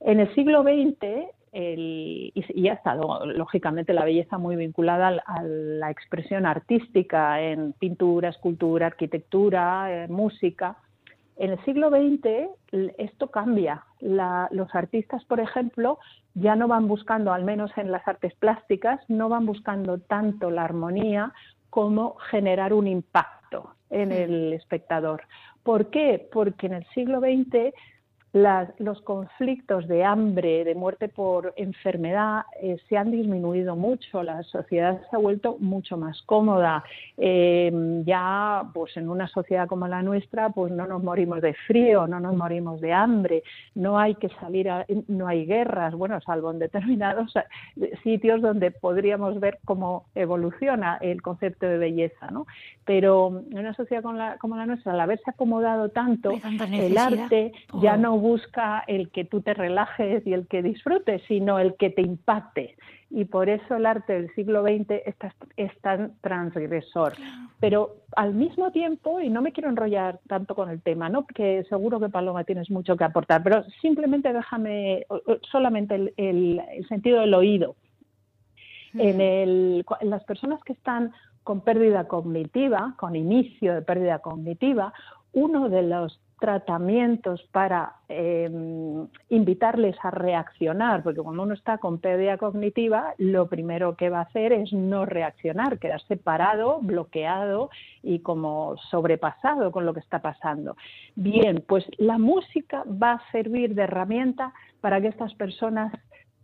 En 0.00 0.20
el 0.20 0.34
siglo 0.34 0.62
XX, 0.62 1.30
y, 1.54 2.68
ha 2.68 2.74
estado 2.74 3.24
lógicamente 3.26 3.92
la 3.92 4.04
belleza 4.04 4.38
muy 4.38 4.56
vinculada 4.56 5.22
a, 5.24 5.42
la 5.42 5.90
expresión 5.90 6.46
artística 6.46 7.40
en 7.40 7.72
pintura, 7.74 8.30
escultura, 8.30 8.86
arquitectura, 8.86 10.04
eh, 10.04 10.08
música. 10.08 10.76
En 11.36 11.50
el 11.50 11.64
siglo 11.64 11.90
XX 11.90 12.50
esto 12.98 13.30
cambia. 13.30 13.84
los 14.00 14.74
artistas, 14.74 15.24
por 15.24 15.40
ejemplo, 15.40 15.98
ya 16.34 16.56
no 16.56 16.68
van 16.68 16.88
buscando, 16.88 17.32
al 17.32 17.44
menos 17.44 17.70
en 17.76 17.92
las 17.92 18.06
artes 18.06 18.34
plásticas, 18.34 19.00
no 19.08 19.28
van 19.28 19.46
buscando 19.46 19.98
tanto 19.98 20.50
la 20.50 20.64
armonía 20.64 21.32
como 21.70 22.16
generar 22.30 22.72
un 22.72 22.86
impacto 22.86 23.74
en 23.90 24.12
el 24.12 24.52
espectador. 24.52 25.22
¿Por 25.62 25.90
qué? 25.90 26.28
Porque 26.32 26.66
en 26.66 26.74
el 26.74 26.86
siglo 26.94 27.20
XX 27.20 27.72
los 28.34 29.00
conflictos 29.02 29.86
de 29.86 30.02
hambre, 30.02 30.64
de 30.64 30.74
muerte 30.74 31.08
por 31.08 31.54
enfermedad, 31.56 32.42
eh, 32.60 32.78
se 32.88 32.96
han 32.96 33.12
disminuido 33.12 33.76
mucho. 33.76 34.24
La 34.24 34.42
sociedad 34.42 35.00
se 35.08 35.14
ha 35.14 35.20
vuelto 35.20 35.56
mucho 35.60 35.96
más 35.96 36.20
cómoda. 36.22 36.82
Em, 37.16 38.04
ya, 38.04 38.64
pues 38.74 38.96
en 38.96 39.08
una 39.08 39.28
sociedad 39.28 39.68
como 39.68 39.86
la 39.86 40.02
nuestra, 40.02 40.50
pues 40.50 40.72
no 40.72 40.84
nos 40.88 41.00
morimos 41.00 41.42
de 41.42 41.54
frío, 41.68 42.08
no 42.08 42.18
nos 42.18 42.34
morimos 42.34 42.80
de 42.80 42.92
hambre, 42.92 43.44
no 43.76 44.00
hay 44.00 44.16
que 44.16 44.28
salir, 44.40 44.68
a, 44.68 44.84
no 45.06 45.28
hay 45.28 45.46
guerras, 45.46 45.94
bueno, 45.94 46.20
salvo 46.20 46.50
en 46.50 46.58
determinados 46.58 47.32
sitios 48.02 48.42
donde 48.42 48.72
podríamos 48.72 49.38
ver 49.38 49.58
cómo 49.64 50.06
evoluciona 50.16 50.98
el 51.00 51.22
concepto 51.22 51.66
de 51.66 51.78
belleza, 51.78 52.32
¿no? 52.32 52.48
Pero 52.84 53.44
en 53.48 53.58
una 53.58 53.74
sociedad 53.74 54.02
como 54.02 54.18
la, 54.18 54.38
como 54.38 54.56
la 54.56 54.66
nuestra, 54.66 54.92
al 54.92 55.00
haberse 55.00 55.30
acomodado 55.30 55.90
tanto, 55.90 56.32
el 56.72 56.98
arte 56.98 57.52
ya 57.80 57.96
no 57.96 58.23
busca 58.24 58.82
el 58.86 59.10
que 59.10 59.26
tú 59.26 59.42
te 59.42 59.52
relajes 59.52 60.26
y 60.26 60.32
el 60.32 60.46
que 60.46 60.62
disfrutes, 60.62 61.20
sino 61.28 61.58
el 61.58 61.74
que 61.74 61.90
te 61.90 62.00
impacte. 62.00 62.74
Y 63.10 63.26
por 63.26 63.50
eso 63.50 63.76
el 63.76 63.84
arte 63.84 64.14
del 64.14 64.34
siglo 64.34 64.62
XX 64.62 65.02
es 65.58 65.80
tan 65.82 66.14
transgresor. 66.22 67.12
Pero 67.60 67.96
al 68.16 68.32
mismo 68.32 68.72
tiempo, 68.72 69.20
y 69.20 69.28
no 69.28 69.42
me 69.42 69.52
quiero 69.52 69.68
enrollar 69.68 70.20
tanto 70.26 70.54
con 70.54 70.70
el 70.70 70.80
tema, 70.80 71.10
¿no? 71.10 71.26
porque 71.26 71.66
seguro 71.68 72.00
que 72.00 72.08
Paloma 72.08 72.44
tienes 72.44 72.70
mucho 72.70 72.96
que 72.96 73.04
aportar, 73.04 73.42
pero 73.42 73.62
simplemente 73.82 74.32
déjame 74.32 75.04
solamente 75.52 76.14
el, 76.16 76.62
sentido 76.88 77.20
del 77.20 77.34
oído. 77.34 77.76
En, 78.94 79.20
en 79.20 79.84
las 80.10 80.24
personas 80.24 80.62
que 80.64 80.72
están 80.72 81.12
con 81.42 81.60
pérdida 81.60 82.08
cognitiva, 82.08 82.94
con 82.96 83.16
inicio 83.16 83.74
de 83.74 83.82
pérdida 83.82 84.20
cognitiva, 84.20 84.94
uno 85.34 85.68
de 85.68 85.82
los 85.82 86.23
tratamientos 86.40 87.42
para 87.52 87.94
em, 88.08 89.06
invitarles 89.28 89.96
a 90.02 90.10
reaccionar, 90.10 91.02
porque 91.02 91.20
cuando 91.20 91.42
uno 91.42 91.54
está 91.54 91.78
con 91.78 91.98
pérdida 91.98 92.38
cognitiva, 92.38 93.14
lo 93.18 93.48
primero 93.48 93.96
que 93.96 94.10
va 94.10 94.18
a 94.18 94.22
hacer 94.22 94.52
es 94.52 94.72
no 94.72 95.06
reaccionar, 95.06 95.78
quedarse 95.78 96.16
parado, 96.16 96.80
bloqueado 96.80 97.70
y 98.02 98.20
como 98.20 98.76
sobrepasado 98.90 99.72
con 99.72 99.86
lo 99.86 99.94
que 99.94 100.00
está 100.00 100.20
pasando. 100.20 100.76
Bien, 101.14 101.64
pues 101.66 101.84
la 101.98 102.18
música 102.18 102.84
va 102.84 103.12
a 103.12 103.30
servir 103.30 103.74
de 103.74 103.82
herramienta 103.82 104.52
para 104.80 105.00
que 105.00 105.08
estas 105.08 105.34
personas 105.34 105.92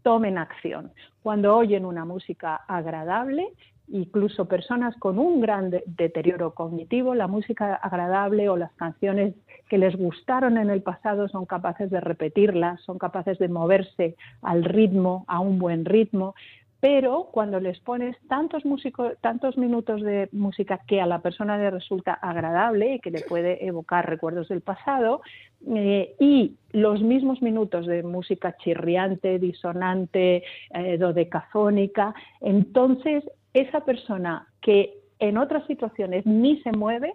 tomen 0.02 0.38
acción. 0.38 0.92
Cuando 1.22 1.56
oyen 1.56 1.84
una 1.84 2.04
música 2.04 2.56
agradable, 2.66 3.48
incluso 3.92 4.46
personas 4.46 4.96
con 4.98 5.18
un 5.18 5.40
gran 5.40 5.70
deterioro 5.86 6.54
cognitivo, 6.54 7.14
la 7.14 7.26
música 7.26 7.74
agradable 7.74 8.48
o 8.48 8.56
las 8.56 8.72
canciones 8.72 9.34
que 9.68 9.78
les 9.78 9.96
gustaron 9.96 10.58
en 10.58 10.70
el 10.70 10.82
pasado 10.82 11.28
son 11.28 11.46
capaces 11.46 11.90
de 11.90 12.00
repetirlas, 12.00 12.80
son 12.82 12.98
capaces 12.98 13.38
de 13.38 13.48
moverse 13.48 14.16
al 14.42 14.64
ritmo, 14.64 15.24
a 15.28 15.40
un 15.40 15.58
buen 15.58 15.84
ritmo, 15.84 16.34
pero 16.80 17.28
cuando 17.30 17.60
les 17.60 17.78
pones 17.80 18.16
tantos, 18.26 18.64
músicos, 18.64 19.12
tantos 19.20 19.58
minutos 19.58 20.00
de 20.00 20.30
música 20.32 20.80
que 20.86 21.00
a 21.00 21.06
la 21.06 21.20
persona 21.20 21.58
le 21.58 21.70
resulta 21.70 22.14
agradable 22.14 22.94
y 22.94 23.00
que 23.00 23.10
le 23.10 23.20
puede 23.20 23.66
evocar 23.66 24.08
recuerdos 24.08 24.48
del 24.48 24.62
pasado, 24.62 25.20
eh, 25.68 26.14
y 26.18 26.56
los 26.72 27.02
mismos 27.02 27.42
minutos 27.42 27.86
de 27.86 28.02
música 28.02 28.56
chirriante, 28.56 29.38
disonante, 29.38 30.42
eh, 30.72 30.96
dodecafónica, 30.96 32.14
entonces 32.40 33.24
esa 33.54 33.80
persona 33.80 34.46
que 34.60 34.98
en 35.18 35.38
otras 35.38 35.66
situaciones 35.66 36.24
ni 36.26 36.60
se 36.62 36.72
mueve, 36.72 37.14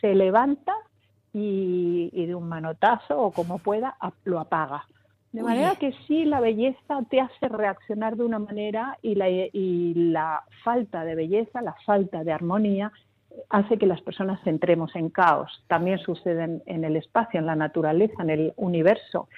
se 0.00 0.14
levanta 0.14 0.74
y, 1.32 2.26
de 2.26 2.34
un 2.34 2.48
manotazo 2.48 3.18
o 3.18 3.32
como 3.32 3.58
pueda 3.58 3.96
lo 4.24 4.40
apaga. 4.40 4.84
De 5.32 5.42
manera 5.42 5.76
que 5.76 5.92
sí, 6.06 6.24
la 6.24 6.40
belleza 6.40 7.02
te 7.10 7.20
hace 7.20 7.48
reaccionar 7.48 8.16
de 8.16 8.24
una 8.24 8.38
manera 8.38 8.98
y 9.02 9.14
la, 9.14 9.28
y 9.28 9.94
la 9.94 10.42
falta 10.64 11.04
de 11.04 11.14
belleza, 11.14 11.60
la 11.60 11.76
falta 11.84 12.24
de 12.24 12.32
armonía, 12.32 12.92
hace 13.50 13.76
que 13.76 13.86
las 13.86 14.00
personas 14.00 14.44
entremos 14.46 14.96
en 14.96 15.10
caos. 15.10 15.62
También 15.68 15.98
sucede 15.98 16.62
en 16.64 16.84
el 16.84 16.96
espacio, 16.96 17.38
en 17.38 17.46
la 17.46 17.56
naturaleza, 17.56 18.22
en 18.22 18.30
el 18.30 18.52
universo. 18.56 19.28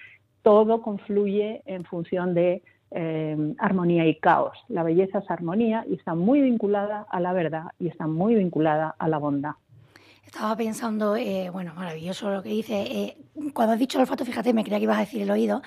Todo 0.42 0.80
confluye 0.80 1.62
en 1.66 1.84
función 1.84 2.34
de 2.34 2.62
eh, 2.92 3.54
armonía 3.58 4.04
y 4.06 4.16
caos. 4.16 4.58
La 4.68 4.82
belleza 4.82 5.18
es 5.18 5.30
armonía 5.30 5.84
y 5.88 5.94
está 5.94 6.16
muy 6.16 6.40
vinculada 6.40 7.06
a 7.08 7.20
la 7.20 7.32
verdad 7.32 7.66
y 7.78 7.86
está 7.86 8.08
muy 8.08 8.34
vinculada 8.34 8.96
a 8.98 9.06
la 9.06 9.18
bondad. 9.18 9.52
Estaba 10.24 10.56
pensando, 10.56 11.14
eh, 11.14 11.50
bueno, 11.50 11.72
maravilloso 11.74 12.30
lo 12.30 12.42
que 12.42 12.48
dice. 12.48 12.82
Eh, 12.82 13.16
cuando 13.52 13.74
has 13.74 13.78
dicho 13.78 13.98
el 13.98 14.02
olfato, 14.02 14.24
fíjate, 14.24 14.52
me 14.52 14.64
creía 14.64 14.78
que 14.78 14.84
ibas 14.84 14.96
a 14.96 15.00
decir 15.00 15.22
el 15.22 15.30
oído 15.30 15.62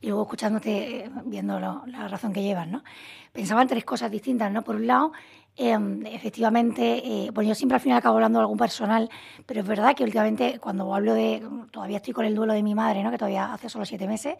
y 0.00 0.06
luego 0.06 0.22
escuchándote, 0.22 1.10
viendo 1.24 1.58
la 1.58 2.06
razón 2.06 2.32
que 2.32 2.42
llevas, 2.42 2.68
¿no? 2.68 2.84
Pensaba 3.32 3.62
en 3.62 3.68
tres 3.68 3.84
cosas 3.84 4.10
distintas, 4.12 4.52
¿no? 4.52 4.62
Por 4.62 4.76
un 4.76 4.86
lado, 4.86 5.12
em, 5.56 6.06
efectivamente, 6.06 7.28
bueno, 7.34 7.48
yo 7.48 7.54
siempre 7.56 7.74
al 7.74 7.80
final 7.80 7.98
acabo 7.98 8.14
hablando 8.14 8.38
de 8.38 8.42
algún 8.42 8.58
personal, 8.58 9.08
pero 9.46 9.60
es 9.60 9.66
verdad 9.66 9.96
que 9.96 10.04
últimamente 10.04 10.60
cuando 10.60 10.94
hablo 10.94 11.14
de, 11.14 11.42
todavía 11.72 11.96
estoy 11.96 12.14
con 12.14 12.24
el 12.24 12.36
duelo 12.36 12.52
de 12.52 12.62
mi 12.62 12.76
madre, 12.76 13.02
¿no? 13.02 13.10
Que 13.10 13.18
todavía 13.18 13.52
hace 13.52 13.68
solo 13.68 13.84
siete 13.84 14.06
meses, 14.06 14.36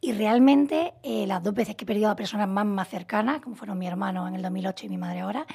y 0.00 0.12
realmente 0.12 0.94
eh, 1.02 1.26
las 1.26 1.42
dos 1.42 1.54
veces 1.54 1.76
que 1.76 1.84
he 1.84 1.86
perdido 1.86 2.10
a 2.10 2.16
personas 2.16 2.48
más, 2.48 2.64
más 2.64 2.88
cercanas, 2.88 3.40
como 3.40 3.56
fueron 3.56 3.78
mi 3.78 3.86
hermano 3.86 4.26
en 4.26 4.34
el 4.34 4.42
2008 4.42 4.86
y 4.86 4.88
mi 4.88 4.98
madre 4.98 5.20
ahora, 5.20 5.46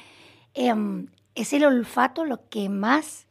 em, 0.54 1.08
es 1.34 1.52
el 1.52 1.64
olfato 1.64 2.24
lo 2.24 2.48
que 2.48 2.68
más 2.68 3.26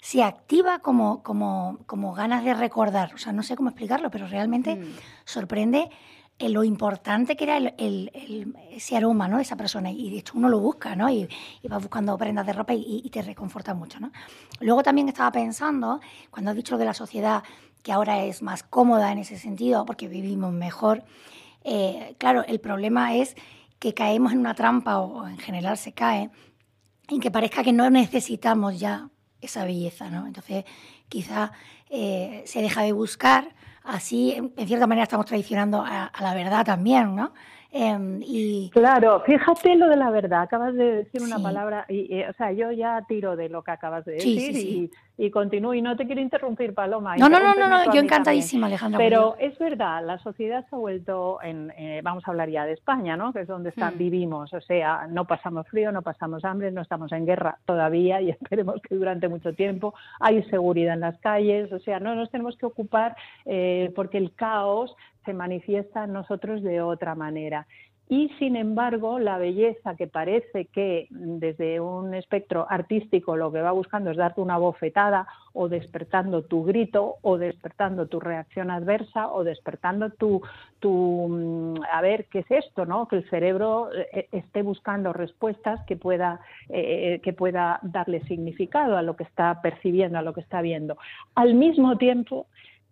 se 0.00 0.22
activa 0.22 0.78
como, 0.78 1.22
como, 1.22 1.78
como, 1.86 2.14
ganas 2.14 2.44
de 2.44 2.54
recordar. 2.54 3.14
O 3.14 3.18
sea, 3.18 3.32
no 3.32 3.42
sé 3.42 3.56
cómo 3.56 3.68
explicarlo, 3.68 4.10
pero 4.10 4.26
realmente 4.26 4.76
mm. 4.76 4.94
sorprende 5.24 5.90
lo 6.38 6.62
importante 6.62 7.36
que 7.36 7.44
era 7.44 7.56
el, 7.56 8.54
ese 8.70 8.96
aroma 8.96 9.26
¿no? 9.26 9.40
esa 9.40 9.56
persona. 9.56 9.90
Y 9.90 10.10
de 10.10 10.18
hecho 10.18 10.34
uno 10.36 10.48
lo 10.48 10.60
busca, 10.60 10.94
¿no? 10.94 11.10
Y, 11.10 11.28
y 11.62 11.68
vas 11.68 11.82
buscando 11.82 12.16
prendas 12.16 12.46
de 12.46 12.52
ropa 12.52 12.74
y, 12.74 13.02
y, 13.04 13.10
te 13.10 13.22
reconforta 13.22 13.74
mucho, 13.74 13.98
¿no? 13.98 14.12
Luego 14.60 14.82
también 14.82 15.08
estaba 15.08 15.32
pensando, 15.32 16.00
cuando 16.30 16.50
has 16.50 16.56
dicho 16.56 16.74
lo 16.74 16.78
de 16.78 16.84
la 16.84 16.94
sociedad 16.94 17.42
que 17.82 17.92
ahora 17.92 18.24
es 18.24 18.42
más 18.42 18.62
cómoda 18.62 19.12
en 19.12 19.18
ese 19.18 19.38
sentido 19.38 19.84
porque 19.84 20.08
vivimos 20.08 20.52
mejor. 20.52 21.04
Eh, 21.64 22.14
claro, 22.18 22.44
el 22.46 22.60
problema 22.60 23.16
es 23.16 23.36
que 23.78 23.94
caemos 23.94 24.32
en 24.32 24.38
una 24.38 24.54
trampa 24.54 24.98
o 24.98 25.26
en 25.28 25.38
general 25.38 25.76
se 25.76 25.92
cae 25.92 26.30
en 27.08 27.20
que 27.20 27.30
parezca 27.30 27.62
que 27.62 27.72
no 27.72 27.88
necesitamos 27.90 28.78
ya 28.78 29.08
esa 29.40 29.64
belleza, 29.64 30.10
¿no? 30.10 30.26
Entonces, 30.26 30.64
quizá 31.08 31.52
eh, 31.90 32.42
se 32.44 32.60
deja 32.60 32.82
de 32.82 32.92
buscar, 32.92 33.54
así 33.88 34.34
en 34.34 34.66
cierta 34.66 34.86
manera 34.86 35.04
estamos 35.04 35.26
traicionando 35.26 35.82
a, 35.84 36.04
a 36.06 36.22
la 36.22 36.34
verdad 36.34 36.64
también, 36.64 37.16
¿no? 37.16 37.32
Em, 37.70 38.22
y... 38.22 38.70
Claro, 38.70 39.22
fíjate 39.26 39.76
lo 39.76 39.88
de 39.88 39.96
la 39.96 40.10
verdad, 40.10 40.42
acabas 40.42 40.74
de 40.74 41.04
decir 41.04 41.20
una 41.22 41.38
palabra, 41.38 41.84
y, 41.88 42.22
o 42.22 42.32
sea, 42.32 42.50
yo 42.52 42.72
ya 42.72 43.04
tiro 43.06 43.36
de 43.36 43.50
lo 43.50 43.62
que 43.62 43.70
acabas 43.72 44.04
de 44.06 44.12
decir 44.12 44.56
y, 44.56 44.90
y, 45.18 45.30
continúo, 45.32 45.74
y 45.74 45.82
no 45.82 45.96
te 45.96 46.06
quiero 46.06 46.20
interrumpir, 46.20 46.72
Paloma. 46.74 47.16
No, 47.16 47.28
no, 47.28 47.40
no, 47.40 47.54
no, 47.54 47.92
yo 47.92 48.00
encantadísima, 48.00 48.68
Alejandra. 48.68 48.98
Pero 48.98 49.36
es 49.40 49.58
verdad, 49.58 50.04
la 50.06 50.18
sociedad 50.18 50.64
se 50.70 50.76
ha 50.76 50.78
vuelto, 50.78 51.40
en, 51.42 51.72
eh, 51.76 52.00
vamos 52.04 52.22
a 52.26 52.30
hablar 52.30 52.48
ya 52.48 52.64
de 52.64 52.74
España, 52.74 53.16
¿no? 53.16 53.32
que 53.32 53.40
es 53.40 53.48
donde 53.48 53.70
están, 53.70 53.98
vivimos, 53.98 54.54
o 54.54 54.60
sea, 54.60 55.08
no 55.08 55.24
pasamos 55.24 55.66
frío, 55.66 55.90
no 55.90 56.02
pasamos 56.02 56.44
hambre, 56.44 56.70
no 56.70 56.82
estamos 56.82 57.10
en 57.10 57.26
guerra 57.26 57.58
todavía 57.64 58.20
y 58.20 58.30
esperemos 58.40 58.80
que 58.80 58.94
durante 58.94 59.28
mucho 59.28 59.52
tiempo 59.54 59.92
hay 60.20 60.42
seguridad 60.44 60.94
en 60.94 61.00
las 61.00 61.18
calles, 61.18 61.72
o 61.72 61.80
sea, 61.80 61.98
no 61.98 62.14
nos 62.14 62.30
tenemos 62.30 62.56
que 62.56 62.66
ocupar 62.66 63.16
eh, 63.44 63.92
porque 63.96 64.18
el 64.18 64.32
caos 64.34 64.94
se 65.24 65.34
manifiesta 65.34 66.04
en 66.04 66.12
nosotros 66.12 66.62
de 66.62 66.80
otra 66.80 67.14
manera. 67.14 67.66
Y 68.10 68.30
sin 68.38 68.56
embargo 68.56 69.18
la 69.18 69.36
belleza 69.36 69.94
que 69.94 70.06
parece 70.06 70.64
que 70.66 71.08
desde 71.10 71.78
un 71.78 72.14
espectro 72.14 72.66
artístico 72.68 73.36
lo 73.36 73.52
que 73.52 73.60
va 73.60 73.72
buscando 73.72 74.10
es 74.10 74.16
darte 74.16 74.40
una 74.40 74.56
bofetada 74.56 75.26
o 75.52 75.68
despertando 75.68 76.42
tu 76.42 76.64
grito 76.64 77.16
o 77.20 77.36
despertando 77.36 78.06
tu 78.06 78.18
reacción 78.18 78.70
adversa 78.70 79.28
o 79.28 79.44
despertando 79.44 80.10
tu, 80.10 80.40
mm, 80.82 81.82
a 81.92 82.00
ver 82.00 82.26
qué 82.26 82.38
es 82.40 82.50
esto, 82.50 82.86
¿no? 82.86 83.08
Que 83.08 83.16
el 83.16 83.28
cerebro 83.28 83.90
eh, 83.92 84.28
esté 84.32 84.62
buscando 84.62 85.12
respuestas 85.12 85.84
que 85.84 85.96
pueda, 85.96 86.40
eh, 86.70 87.20
que 87.22 87.34
pueda 87.34 87.78
darle 87.82 88.20
significado 88.22 88.96
a 88.96 89.02
lo 89.02 89.16
que 89.16 89.24
está 89.24 89.60
percibiendo, 89.60 90.18
a 90.18 90.22
lo 90.22 90.32
que 90.32 90.40
está 90.40 90.62
viendo. 90.62 90.96
Al 91.34 91.54
mismo 91.54 91.98
tiempo, 91.98 92.46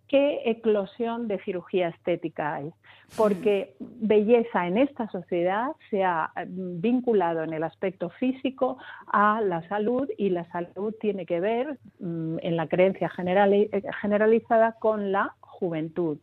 qué 0.08 0.42
eclosión 0.44 1.28
de 1.28 1.38
cirugía 1.40 1.88
estética 1.88 2.54
hay, 2.54 2.70
porque 3.16 3.74
belleza 3.80 4.66
en 4.66 4.78
esta 4.78 5.08
sociedad 5.08 5.68
se 5.90 6.04
ha 6.04 6.30
mm, 6.36 6.80
vinculado 6.80 7.42
en 7.42 7.52
el 7.52 7.62
aspecto 7.62 8.10
físico 8.10 8.78
a 9.06 9.40
la 9.40 9.66
salud 9.68 10.08
y 10.16 10.30
la 10.30 10.44
salud 10.50 10.94
tiene 11.00 11.26
que 11.26 11.40
ver 11.40 11.78
mm, 12.00 12.38
en 12.40 12.56
la 12.56 12.66
creencia 12.68 13.10
eh, 13.18 13.82
generalizada 14.00 14.72
con 14.72 15.12
la 15.12 15.34
juventud. 15.40 16.18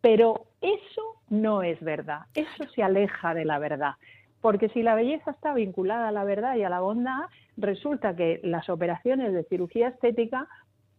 Pero 0.00 0.46
eso 0.60 1.02
no 1.30 1.62
es 1.62 1.80
verdad, 1.80 2.22
eso 2.34 2.64
se 2.74 2.82
aleja 2.82 3.34
de 3.34 3.44
la 3.44 3.58
verdad. 3.58 3.94
Porque 4.40 4.68
si 4.68 4.82
la 4.82 4.94
belleza 4.94 5.30
está 5.30 5.54
vinculada 5.54 6.08
a 6.08 6.12
la 6.12 6.22
verdad 6.22 6.56
y 6.56 6.64
a 6.64 6.68
la 6.68 6.80
bondad, 6.80 7.22
resulta 7.56 8.14
que 8.14 8.40
las 8.42 8.68
operaciones 8.68 9.32
de 9.32 9.44
cirugía 9.44 9.88
estética 9.88 10.48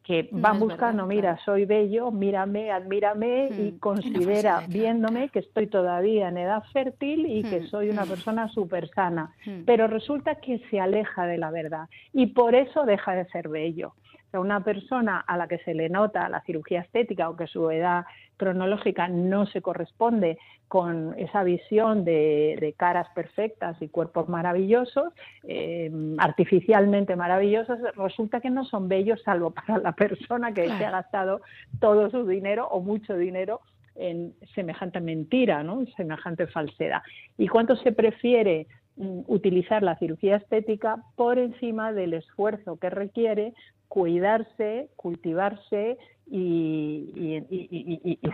que 0.06 0.30
van 0.32 0.60
buscando, 0.60 1.08
mira, 1.08 1.40
soy 1.44 1.66
bello, 1.66 2.12
mírame, 2.12 2.72
admírame 2.72 3.50
y 3.50 3.72
hmm, 3.72 3.80
considera, 3.80 4.64
viéndome, 4.68 5.30
que 5.30 5.40
estoy 5.40 5.66
todavía 5.66 6.30
en 6.30 6.38
edad 6.38 6.64
fértil 6.72 7.26
y 7.26 7.42
que 7.44 7.62
hmm, 7.62 7.68
soy 7.68 7.90
una 7.90 8.06
hmm. 8.06 8.10
persona 8.10 8.48
súper 8.50 8.88
sana. 8.90 9.34
Pero 9.66 9.88
resulta 9.88 10.36
que 10.36 10.60
se 10.70 10.80
aleja 10.80 11.26
de 11.26 11.40
la 11.40 11.50
verdad 11.50 11.90
y 12.14 12.28
por 12.28 12.54
eso 12.54 12.86
deja 12.86 13.16
de 13.16 13.26
ser 13.30 13.50
bello 13.50 13.94
una 14.40 14.64
persona 14.64 15.20
a 15.20 15.38
la 15.38 15.48
que 15.48 15.60
se 15.60 15.74
le 15.74 15.90
nota 15.90 16.30
la 16.30 16.42
cirugía 16.42 16.82
estética 16.82 17.30
o 17.30 17.36
que 17.36 17.48
su 17.48 17.70
edad 17.70 18.06
cronológica 18.38 19.08
no 19.08 19.46
se 19.46 19.62
corresponde 19.62 20.38
con 20.68 21.14
esa 21.18 21.44
visión 21.44 22.04
de, 22.04 22.74
caras 22.78 23.08
perfectas 23.14 23.82
y 23.82 23.88
cuerpos 23.88 24.28
maravillosos, 24.28 25.14
eh, 25.44 25.92
artificialmente 26.18 27.16
maravillosos, 27.16 27.80
resulta 27.96 28.42
que 28.42 28.50
no 28.50 28.66
son 28.66 28.90
bellos 28.90 29.22
salvo 29.24 29.52
para 29.52 29.78
la 29.78 29.92
persona 29.94 30.54
que 30.54 30.68
se 30.68 30.86
ha 30.86 30.92
gastado 30.92 31.42
todo 31.80 32.10
su 32.10 32.26
dinero 32.26 32.68
o 32.68 32.82
mucho 32.82 33.16
dinero 33.16 33.62
en 33.96 34.34
semejante 34.54 35.00
mentira, 35.00 35.64
¿no? 35.64 35.86
semejante 35.96 36.48
falsedad. 36.48 37.02
¿Y 37.38 37.48
cuánto 37.48 37.76
se 37.78 37.92
prefiere 37.92 38.68
mm, 38.98 39.22
utilizar 39.28 39.84
la 39.84 39.98
cirugía 39.98 40.38
estética 40.38 40.98
por 41.16 41.40
encima 41.40 41.94
del 41.94 42.14
esfuerzo 42.14 42.78
que 42.78 42.90
requiere 42.90 43.54
cuidarse, 43.88 44.90
cultivarse 44.96 45.98
y, 46.28 47.44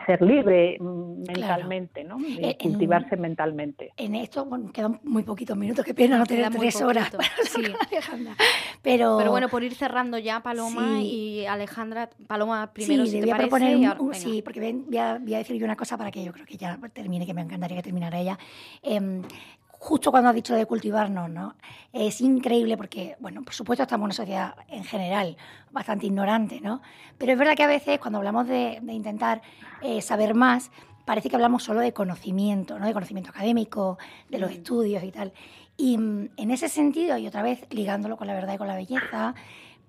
ser 0.06 0.22
libre 0.22 0.78
mentalmente, 0.80 2.04
¿no? 2.04 2.20
Y 2.20 2.40
eh, 2.42 2.58
cultivarse 2.62 3.18
mentalmente. 3.18 3.92
En 3.98 4.16
esto, 4.16 4.46
bueno, 4.46 4.72
quedan 4.72 5.00
muy 5.04 5.24
poquitos 5.24 5.58
minutos, 5.58 5.84
qué 5.84 5.94
pena 5.94 6.18
no 6.18 6.26
tener 6.26 6.50
tres 6.52 6.82
horas 6.82 7.12
sí. 7.44 7.62
Pero, 8.82 9.18
Pero 9.18 9.32
bueno, 9.32 9.50
por 9.50 9.64
ir 9.64 9.76
cerrando 9.76 10.18
ya, 10.18 10.42
Paloma 10.42 11.02
y 11.02 11.46
Alejandra, 11.46 12.10
Paloma 12.28 12.72
primero, 12.74 13.06
sí, 13.06 13.12
si 13.12 13.20
te 13.20 13.26
voy 13.26 13.32
a 13.32 13.38
proponer, 13.38 13.98
sí, 14.14 14.42
porque 14.42 14.60
voy 14.60 14.98
a, 14.98 15.18
voy 15.20 15.34
a, 15.34 15.38
decir 15.40 15.58
yo 15.58 15.66
una 15.66 15.76
cosa 15.76 15.98
para 15.98 16.12
que 16.12 16.24
yo 16.24 16.32
creo 16.32 16.46
que 16.46 16.58
ya 16.58 16.80
termine, 16.94 17.26
que 17.26 17.34
me 17.34 17.42
encantaría 17.42 17.78
que 17.78 17.84
terminara 17.84 18.20
ella. 18.20 18.40
Eh, 18.82 19.22
justo 19.82 20.12
cuando 20.12 20.30
has 20.30 20.36
dicho 20.36 20.54
de 20.54 20.68
cultivarnos, 20.68 21.28
¿no? 21.28 21.56
Es 21.92 22.22
increíble 22.22 22.78
porque, 22.78 23.16
bueno, 23.20 23.42
por 23.42 23.56
supuesto 23.56 23.82
estamos 23.82 24.04
en 24.04 24.06
una 24.06 24.14
sociedad 24.14 24.56
en 24.68 24.84
general 24.84 25.36
bastante 25.72 26.06
ignorante, 26.06 26.62
¿no? 26.62 26.84
Pero 27.18 27.32
es 27.32 27.38
verdad 27.40 27.56
que 27.56 27.64
a 27.64 27.68
veces 27.68 27.98
cuando 27.98 28.20
hablamos 28.20 28.48
de, 28.48 28.80
intentar 28.90 29.42
eh, 29.82 30.04
saber 30.04 30.36
más, 30.36 30.70
parece 31.04 31.32
que 31.32 31.36
hablamos 31.36 31.64
solo 31.64 31.80
de 31.80 31.94
conocimiento, 31.94 32.78
¿no? 32.78 32.86
De 32.86 32.94
conocimiento 32.94 33.32
académico, 33.32 33.98
de 34.30 34.38
los 34.38 34.52
mm. 34.52 34.54
estudios 34.54 35.04
y 35.04 35.12
tal. 35.12 35.34
Y 35.78 35.98
mm, 35.98 36.30
en 36.38 36.52
ese 36.52 36.70
sentido, 36.70 37.18
y 37.18 37.26
otra 37.26 37.42
vez 37.42 37.66
ligándolo 37.72 38.18
con 38.18 38.28
la 38.28 38.36
verdad 38.36 38.54
y 38.54 38.58
con 38.60 38.68
la 38.68 38.76
belleza, 38.76 39.34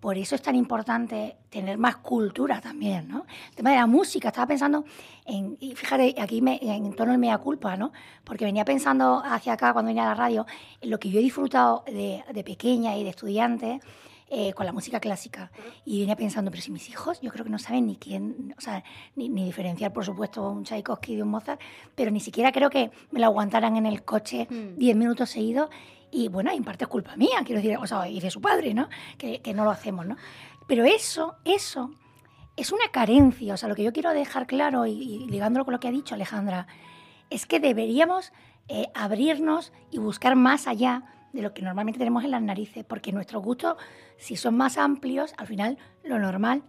por 0.02 0.18
eso 0.18 0.34
es 0.34 0.42
tan 0.42 0.56
importante 0.56 1.36
tener 1.48 1.78
más 1.78 1.98
cultura 1.98 2.60
también, 2.60 3.06
¿no? 3.06 3.24
El 3.50 3.54
tema 3.54 3.70
de 3.70 3.76
la 3.76 3.86
música, 3.86 4.30
estaba 4.30 4.48
pensando 4.48 4.84
en, 5.24 5.56
y 5.60 5.76
fíjate, 5.76 6.16
aquí 6.20 6.42
me, 6.42 6.58
en 6.60 6.92
torno 6.96 7.12
al 7.12 7.20
mea 7.20 7.38
culpa, 7.38 7.76
¿no? 7.76 7.92
Porque 8.24 8.44
venía 8.44 8.64
pensando 8.64 9.22
hacia 9.24 9.52
acá 9.52 9.72
cuando 9.72 9.90
venía 9.90 10.02
a 10.02 10.06
la 10.06 10.14
radio, 10.16 10.44
en 10.80 10.90
lo 10.90 10.98
que 10.98 11.08
yo 11.08 11.20
he 11.20 11.22
disfrutado 11.22 11.84
de, 11.86 12.24
de 12.34 12.42
pequeña 12.42 12.96
y 12.96 13.04
de 13.04 13.10
estudiante, 13.10 13.78
eh, 14.28 14.52
con 14.54 14.66
la 14.66 14.72
música 14.72 14.98
clásica. 14.98 15.52
Y 15.84 16.00
venía 16.00 16.16
pensando, 16.16 16.50
pero 16.50 16.64
si 16.64 16.72
mis 16.72 16.88
hijos, 16.88 17.20
yo 17.20 17.30
creo 17.30 17.44
que 17.44 17.50
no 17.50 17.60
saben 17.60 17.86
ni 17.86 17.94
quién, 17.94 18.56
o 18.58 18.60
sea, 18.60 18.82
ni, 19.14 19.28
ni, 19.28 19.44
diferenciar, 19.44 19.92
por 19.92 20.04
supuesto, 20.04 20.50
un 20.50 20.64
Tchaikovsky 20.64 21.14
de 21.14 21.22
un 21.22 21.28
Mozart, 21.28 21.60
pero 21.94 22.10
ni 22.10 22.18
siquiera 22.18 22.50
creo 22.50 22.70
que 22.70 22.90
me 23.12 23.20
lo 23.20 23.26
aguantaran 23.26 23.76
en 23.76 23.86
el 23.86 24.02
coche 24.02 24.48
10 24.50 24.96
hmm. 24.96 24.98
minutos 24.98 25.30
seguidos 25.30 25.70
y 26.12 26.28
bueno, 26.28 26.52
en 26.52 26.62
parte 26.62 26.84
es 26.84 26.88
culpa 26.88 27.16
mía, 27.16 27.42
quiero 27.44 27.60
decir, 27.60 27.76
o 27.78 27.86
sea, 27.86 28.06
y 28.06 28.20
de 28.20 28.30
su 28.30 28.40
padre, 28.40 28.74
¿no? 28.74 28.88
Que, 29.18 29.40
que 29.40 29.54
no 29.54 29.64
lo 29.64 29.70
hacemos, 29.70 30.06
¿no? 30.06 30.16
Pero 30.68 30.84
eso, 30.84 31.36
eso 31.44 31.90
es 32.56 32.72
una 32.72 32.88
carencia. 32.92 33.54
O 33.54 33.56
sea, 33.56 33.68
lo 33.68 33.74
que 33.74 33.82
yo 33.82 33.92
quiero 33.92 34.10
dejar 34.10 34.46
claro, 34.46 34.86
y, 34.86 35.26
ligándolo 35.28 35.64
con 35.64 35.72
lo 35.72 35.80
que 35.80 35.88
ha 35.88 35.92
dicho 35.92 36.14
Alejandra, 36.14 36.66
es 37.30 37.46
que 37.46 37.60
deberíamos 37.60 38.32
eh, 38.68 38.88
abrirnos 38.94 39.72
y 39.90 39.98
buscar 39.98 40.36
más 40.36 40.66
allá 40.66 41.04
de 41.32 41.42
lo 41.42 41.54
que 41.54 41.62
normalmente 41.62 41.98
tenemos 41.98 42.24
en 42.24 42.30
las 42.30 42.42
narices, 42.42 42.84
porque 42.84 43.10
nuestros 43.10 43.42
gustos, 43.42 43.76
si 44.18 44.36
son 44.36 44.56
más 44.56 44.76
amplios, 44.76 45.32
al 45.38 45.46
final 45.46 45.78
lo 46.04 46.18
normal 46.18 46.62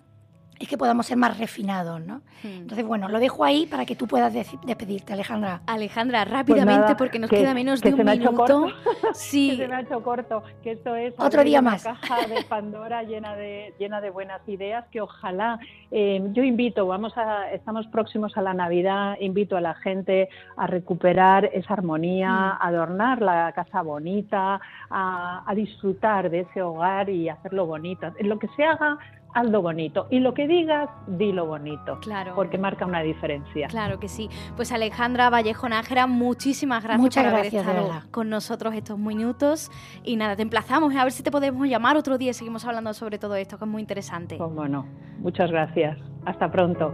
es 0.64 0.70
que 0.70 0.78
podamos 0.78 1.06
ser 1.06 1.18
más 1.18 1.38
refinados, 1.38 2.02
¿no? 2.02 2.22
Hmm. 2.44 2.62
Entonces, 2.64 2.86
bueno, 2.86 3.08
lo 3.10 3.20
dejo 3.20 3.44
ahí 3.44 3.66
para 3.66 3.86
que 3.86 3.96
tú 3.96 4.08
puedas 4.08 4.34
despedirte, 4.34 5.14
Alejandra. 5.14 5.62
Alejandra, 5.68 6.26
rápidamente, 6.26 6.88
pues 6.88 6.98
porque 6.98 7.20
nos 7.20 7.30
queda 7.30 7.54
menos 7.54 7.82
de 7.82 7.94
un 7.94 8.06
minuto. 8.06 8.68
Sí. 9.14 9.52
que 9.52 9.58
se 9.58 9.68
me 9.68 9.76
ha 9.76 9.82
hecho 9.82 10.02
corto, 10.02 10.44
que 10.64 10.72
esto 10.72 10.96
es 10.96 11.14
otro 11.18 11.44
día 11.44 11.60
una 11.60 11.72
más. 11.72 11.84
caja 11.84 12.26
de 12.28 12.44
Pandora 12.50 13.04
llena 13.04 13.36
de 13.36 13.74
llena 13.78 14.02
de 14.02 14.10
buenas 14.10 14.42
ideas 14.48 14.86
que 14.92 15.02
ojalá 15.02 15.60
eh, 15.92 16.22
yo 16.32 16.44
invito, 16.44 16.88
vamos 16.88 17.16
a 17.18 17.52
estamos 17.52 17.86
próximos 17.88 18.36
a 18.38 18.42
la 18.42 18.54
Navidad, 18.54 19.18
invito 19.20 19.56
a 19.56 19.62
la 19.62 19.76
gente 19.76 20.30
a 20.58 20.68
recuperar 20.68 21.46
esa 21.54 21.74
armonía, 21.74 22.30
hmm. 22.30 22.58
a 22.62 22.68
adornar 22.68 23.22
la 23.22 23.52
casa 23.52 23.82
bonita, 23.82 24.60
a, 24.90 25.44
a 25.46 25.56
disfrutar 25.56 26.30
de 26.30 26.42
ese 26.42 26.62
hogar 26.62 27.10
y 27.10 27.30
hacerlo 27.30 27.66
bonito. 27.66 28.12
En 28.18 28.30
lo 28.30 28.40
que 28.40 28.48
se 28.56 28.64
haga 28.64 28.98
hazlo 29.34 29.62
bonito. 29.62 30.08
Y 30.10 30.20
lo 30.20 30.34
que 30.34 30.48
digas, 30.48 30.90
dilo 31.08 31.46
bonito. 31.46 32.00
Claro. 32.00 32.34
Porque 32.36 32.58
marca 32.58 32.86
una 32.86 33.02
diferencia. 33.02 33.68
Claro 33.68 34.00
que 34.00 34.08
sí. 34.08 34.30
Pues 34.56 34.72
Alejandra 34.72 35.30
Vallejo 35.30 35.68
Nájera, 35.70 36.08
muchísimas 36.08 36.84
gracias 36.84 37.02
Muchas 37.02 37.24
por 37.24 37.34
gracias, 37.34 37.68
haber 37.68 37.82
estado 37.82 38.12
con 38.12 38.30
nosotros 38.30 38.74
estos 38.76 38.98
minutos. 38.98 39.72
Y 40.04 40.16
nada, 40.16 40.36
te 40.36 40.42
emplazamos 40.42 40.96
a 40.96 41.04
ver 41.04 41.12
si 41.12 41.24
te 41.24 41.32
podemos 41.32 41.68
llamar 41.68 41.98
otro 41.98 42.18
día 42.18 42.32
y 42.32 42.34
seguimos 42.34 42.66
hablando 42.66 42.94
sobre 42.94 43.18
todo 43.18 43.36
esto, 43.36 43.58
que 43.58 43.66
es 43.66 43.72
muy 43.72 43.82
interesante. 43.82 44.38
Cómo 44.38 44.68
no. 44.68 44.86
Muchas 45.20 45.52
gracias. 45.52 45.98
Hasta 46.26 46.52
pronto. 46.52 46.94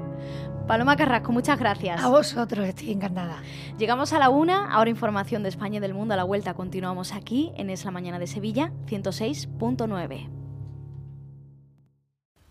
Paloma 0.68 0.96
Carrasco, 0.96 1.32
muchas 1.32 1.60
gracias. 1.60 2.04
A 2.04 2.10
vosotros, 2.10 2.68
estoy 2.68 2.92
encantada. 2.92 3.42
Llegamos 3.78 4.14
a 4.14 4.20
la 4.20 4.30
una, 4.30 4.72
ahora 4.72 4.90
información 4.90 5.44
de 5.44 5.50
España 5.50 5.78
y 5.78 5.80
del 5.80 5.94
mundo 5.94 6.14
a 6.14 6.18
la 6.18 6.24
vuelta. 6.24 6.54
Continuamos 6.54 7.14
aquí 7.14 7.52
en 7.56 7.70
Es 7.70 7.86
la 7.86 7.92
Mañana 7.92 8.20
de 8.20 8.28
Sevilla, 8.28 8.72
106.9. 8.88 10.39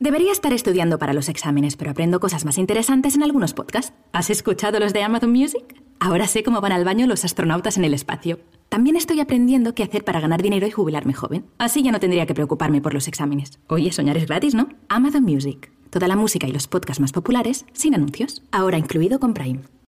Debería 0.00 0.30
estar 0.30 0.52
estudiando 0.52 0.96
para 0.98 1.12
los 1.12 1.28
exámenes, 1.28 1.76
pero 1.76 1.90
aprendo 1.90 2.20
cosas 2.20 2.44
más 2.44 2.56
interesantes 2.56 3.16
en 3.16 3.24
algunos 3.24 3.52
podcasts. 3.52 3.92
¿Has 4.12 4.30
escuchado 4.30 4.78
los 4.78 4.92
de 4.92 5.02
Amazon 5.02 5.32
Music? 5.32 5.82
Ahora 5.98 6.28
sé 6.28 6.44
cómo 6.44 6.60
van 6.60 6.70
al 6.70 6.84
baño 6.84 7.08
los 7.08 7.24
astronautas 7.24 7.78
en 7.78 7.84
el 7.84 7.94
espacio. 7.94 8.38
También 8.68 8.94
estoy 8.94 9.18
aprendiendo 9.18 9.74
qué 9.74 9.82
hacer 9.82 10.04
para 10.04 10.20
ganar 10.20 10.40
dinero 10.40 10.68
y 10.68 10.70
jubilarme 10.70 11.14
joven. 11.14 11.46
Así 11.58 11.82
ya 11.82 11.90
no 11.90 11.98
tendría 11.98 12.26
que 12.26 12.34
preocuparme 12.34 12.80
por 12.80 12.94
los 12.94 13.08
exámenes. 13.08 13.58
Oye, 13.66 13.90
soñar 13.90 14.16
es 14.16 14.26
gratis, 14.26 14.54
¿no? 14.54 14.68
Amazon 14.88 15.24
Music. 15.24 15.72
Toda 15.90 16.06
la 16.06 16.14
música 16.14 16.46
y 16.46 16.52
los 16.52 16.68
podcasts 16.68 17.00
más 17.00 17.10
populares 17.10 17.64
sin 17.72 17.96
anuncios. 17.96 18.44
Ahora 18.52 18.78
incluido 18.78 19.18
con 19.18 19.34
Prime. 19.34 19.62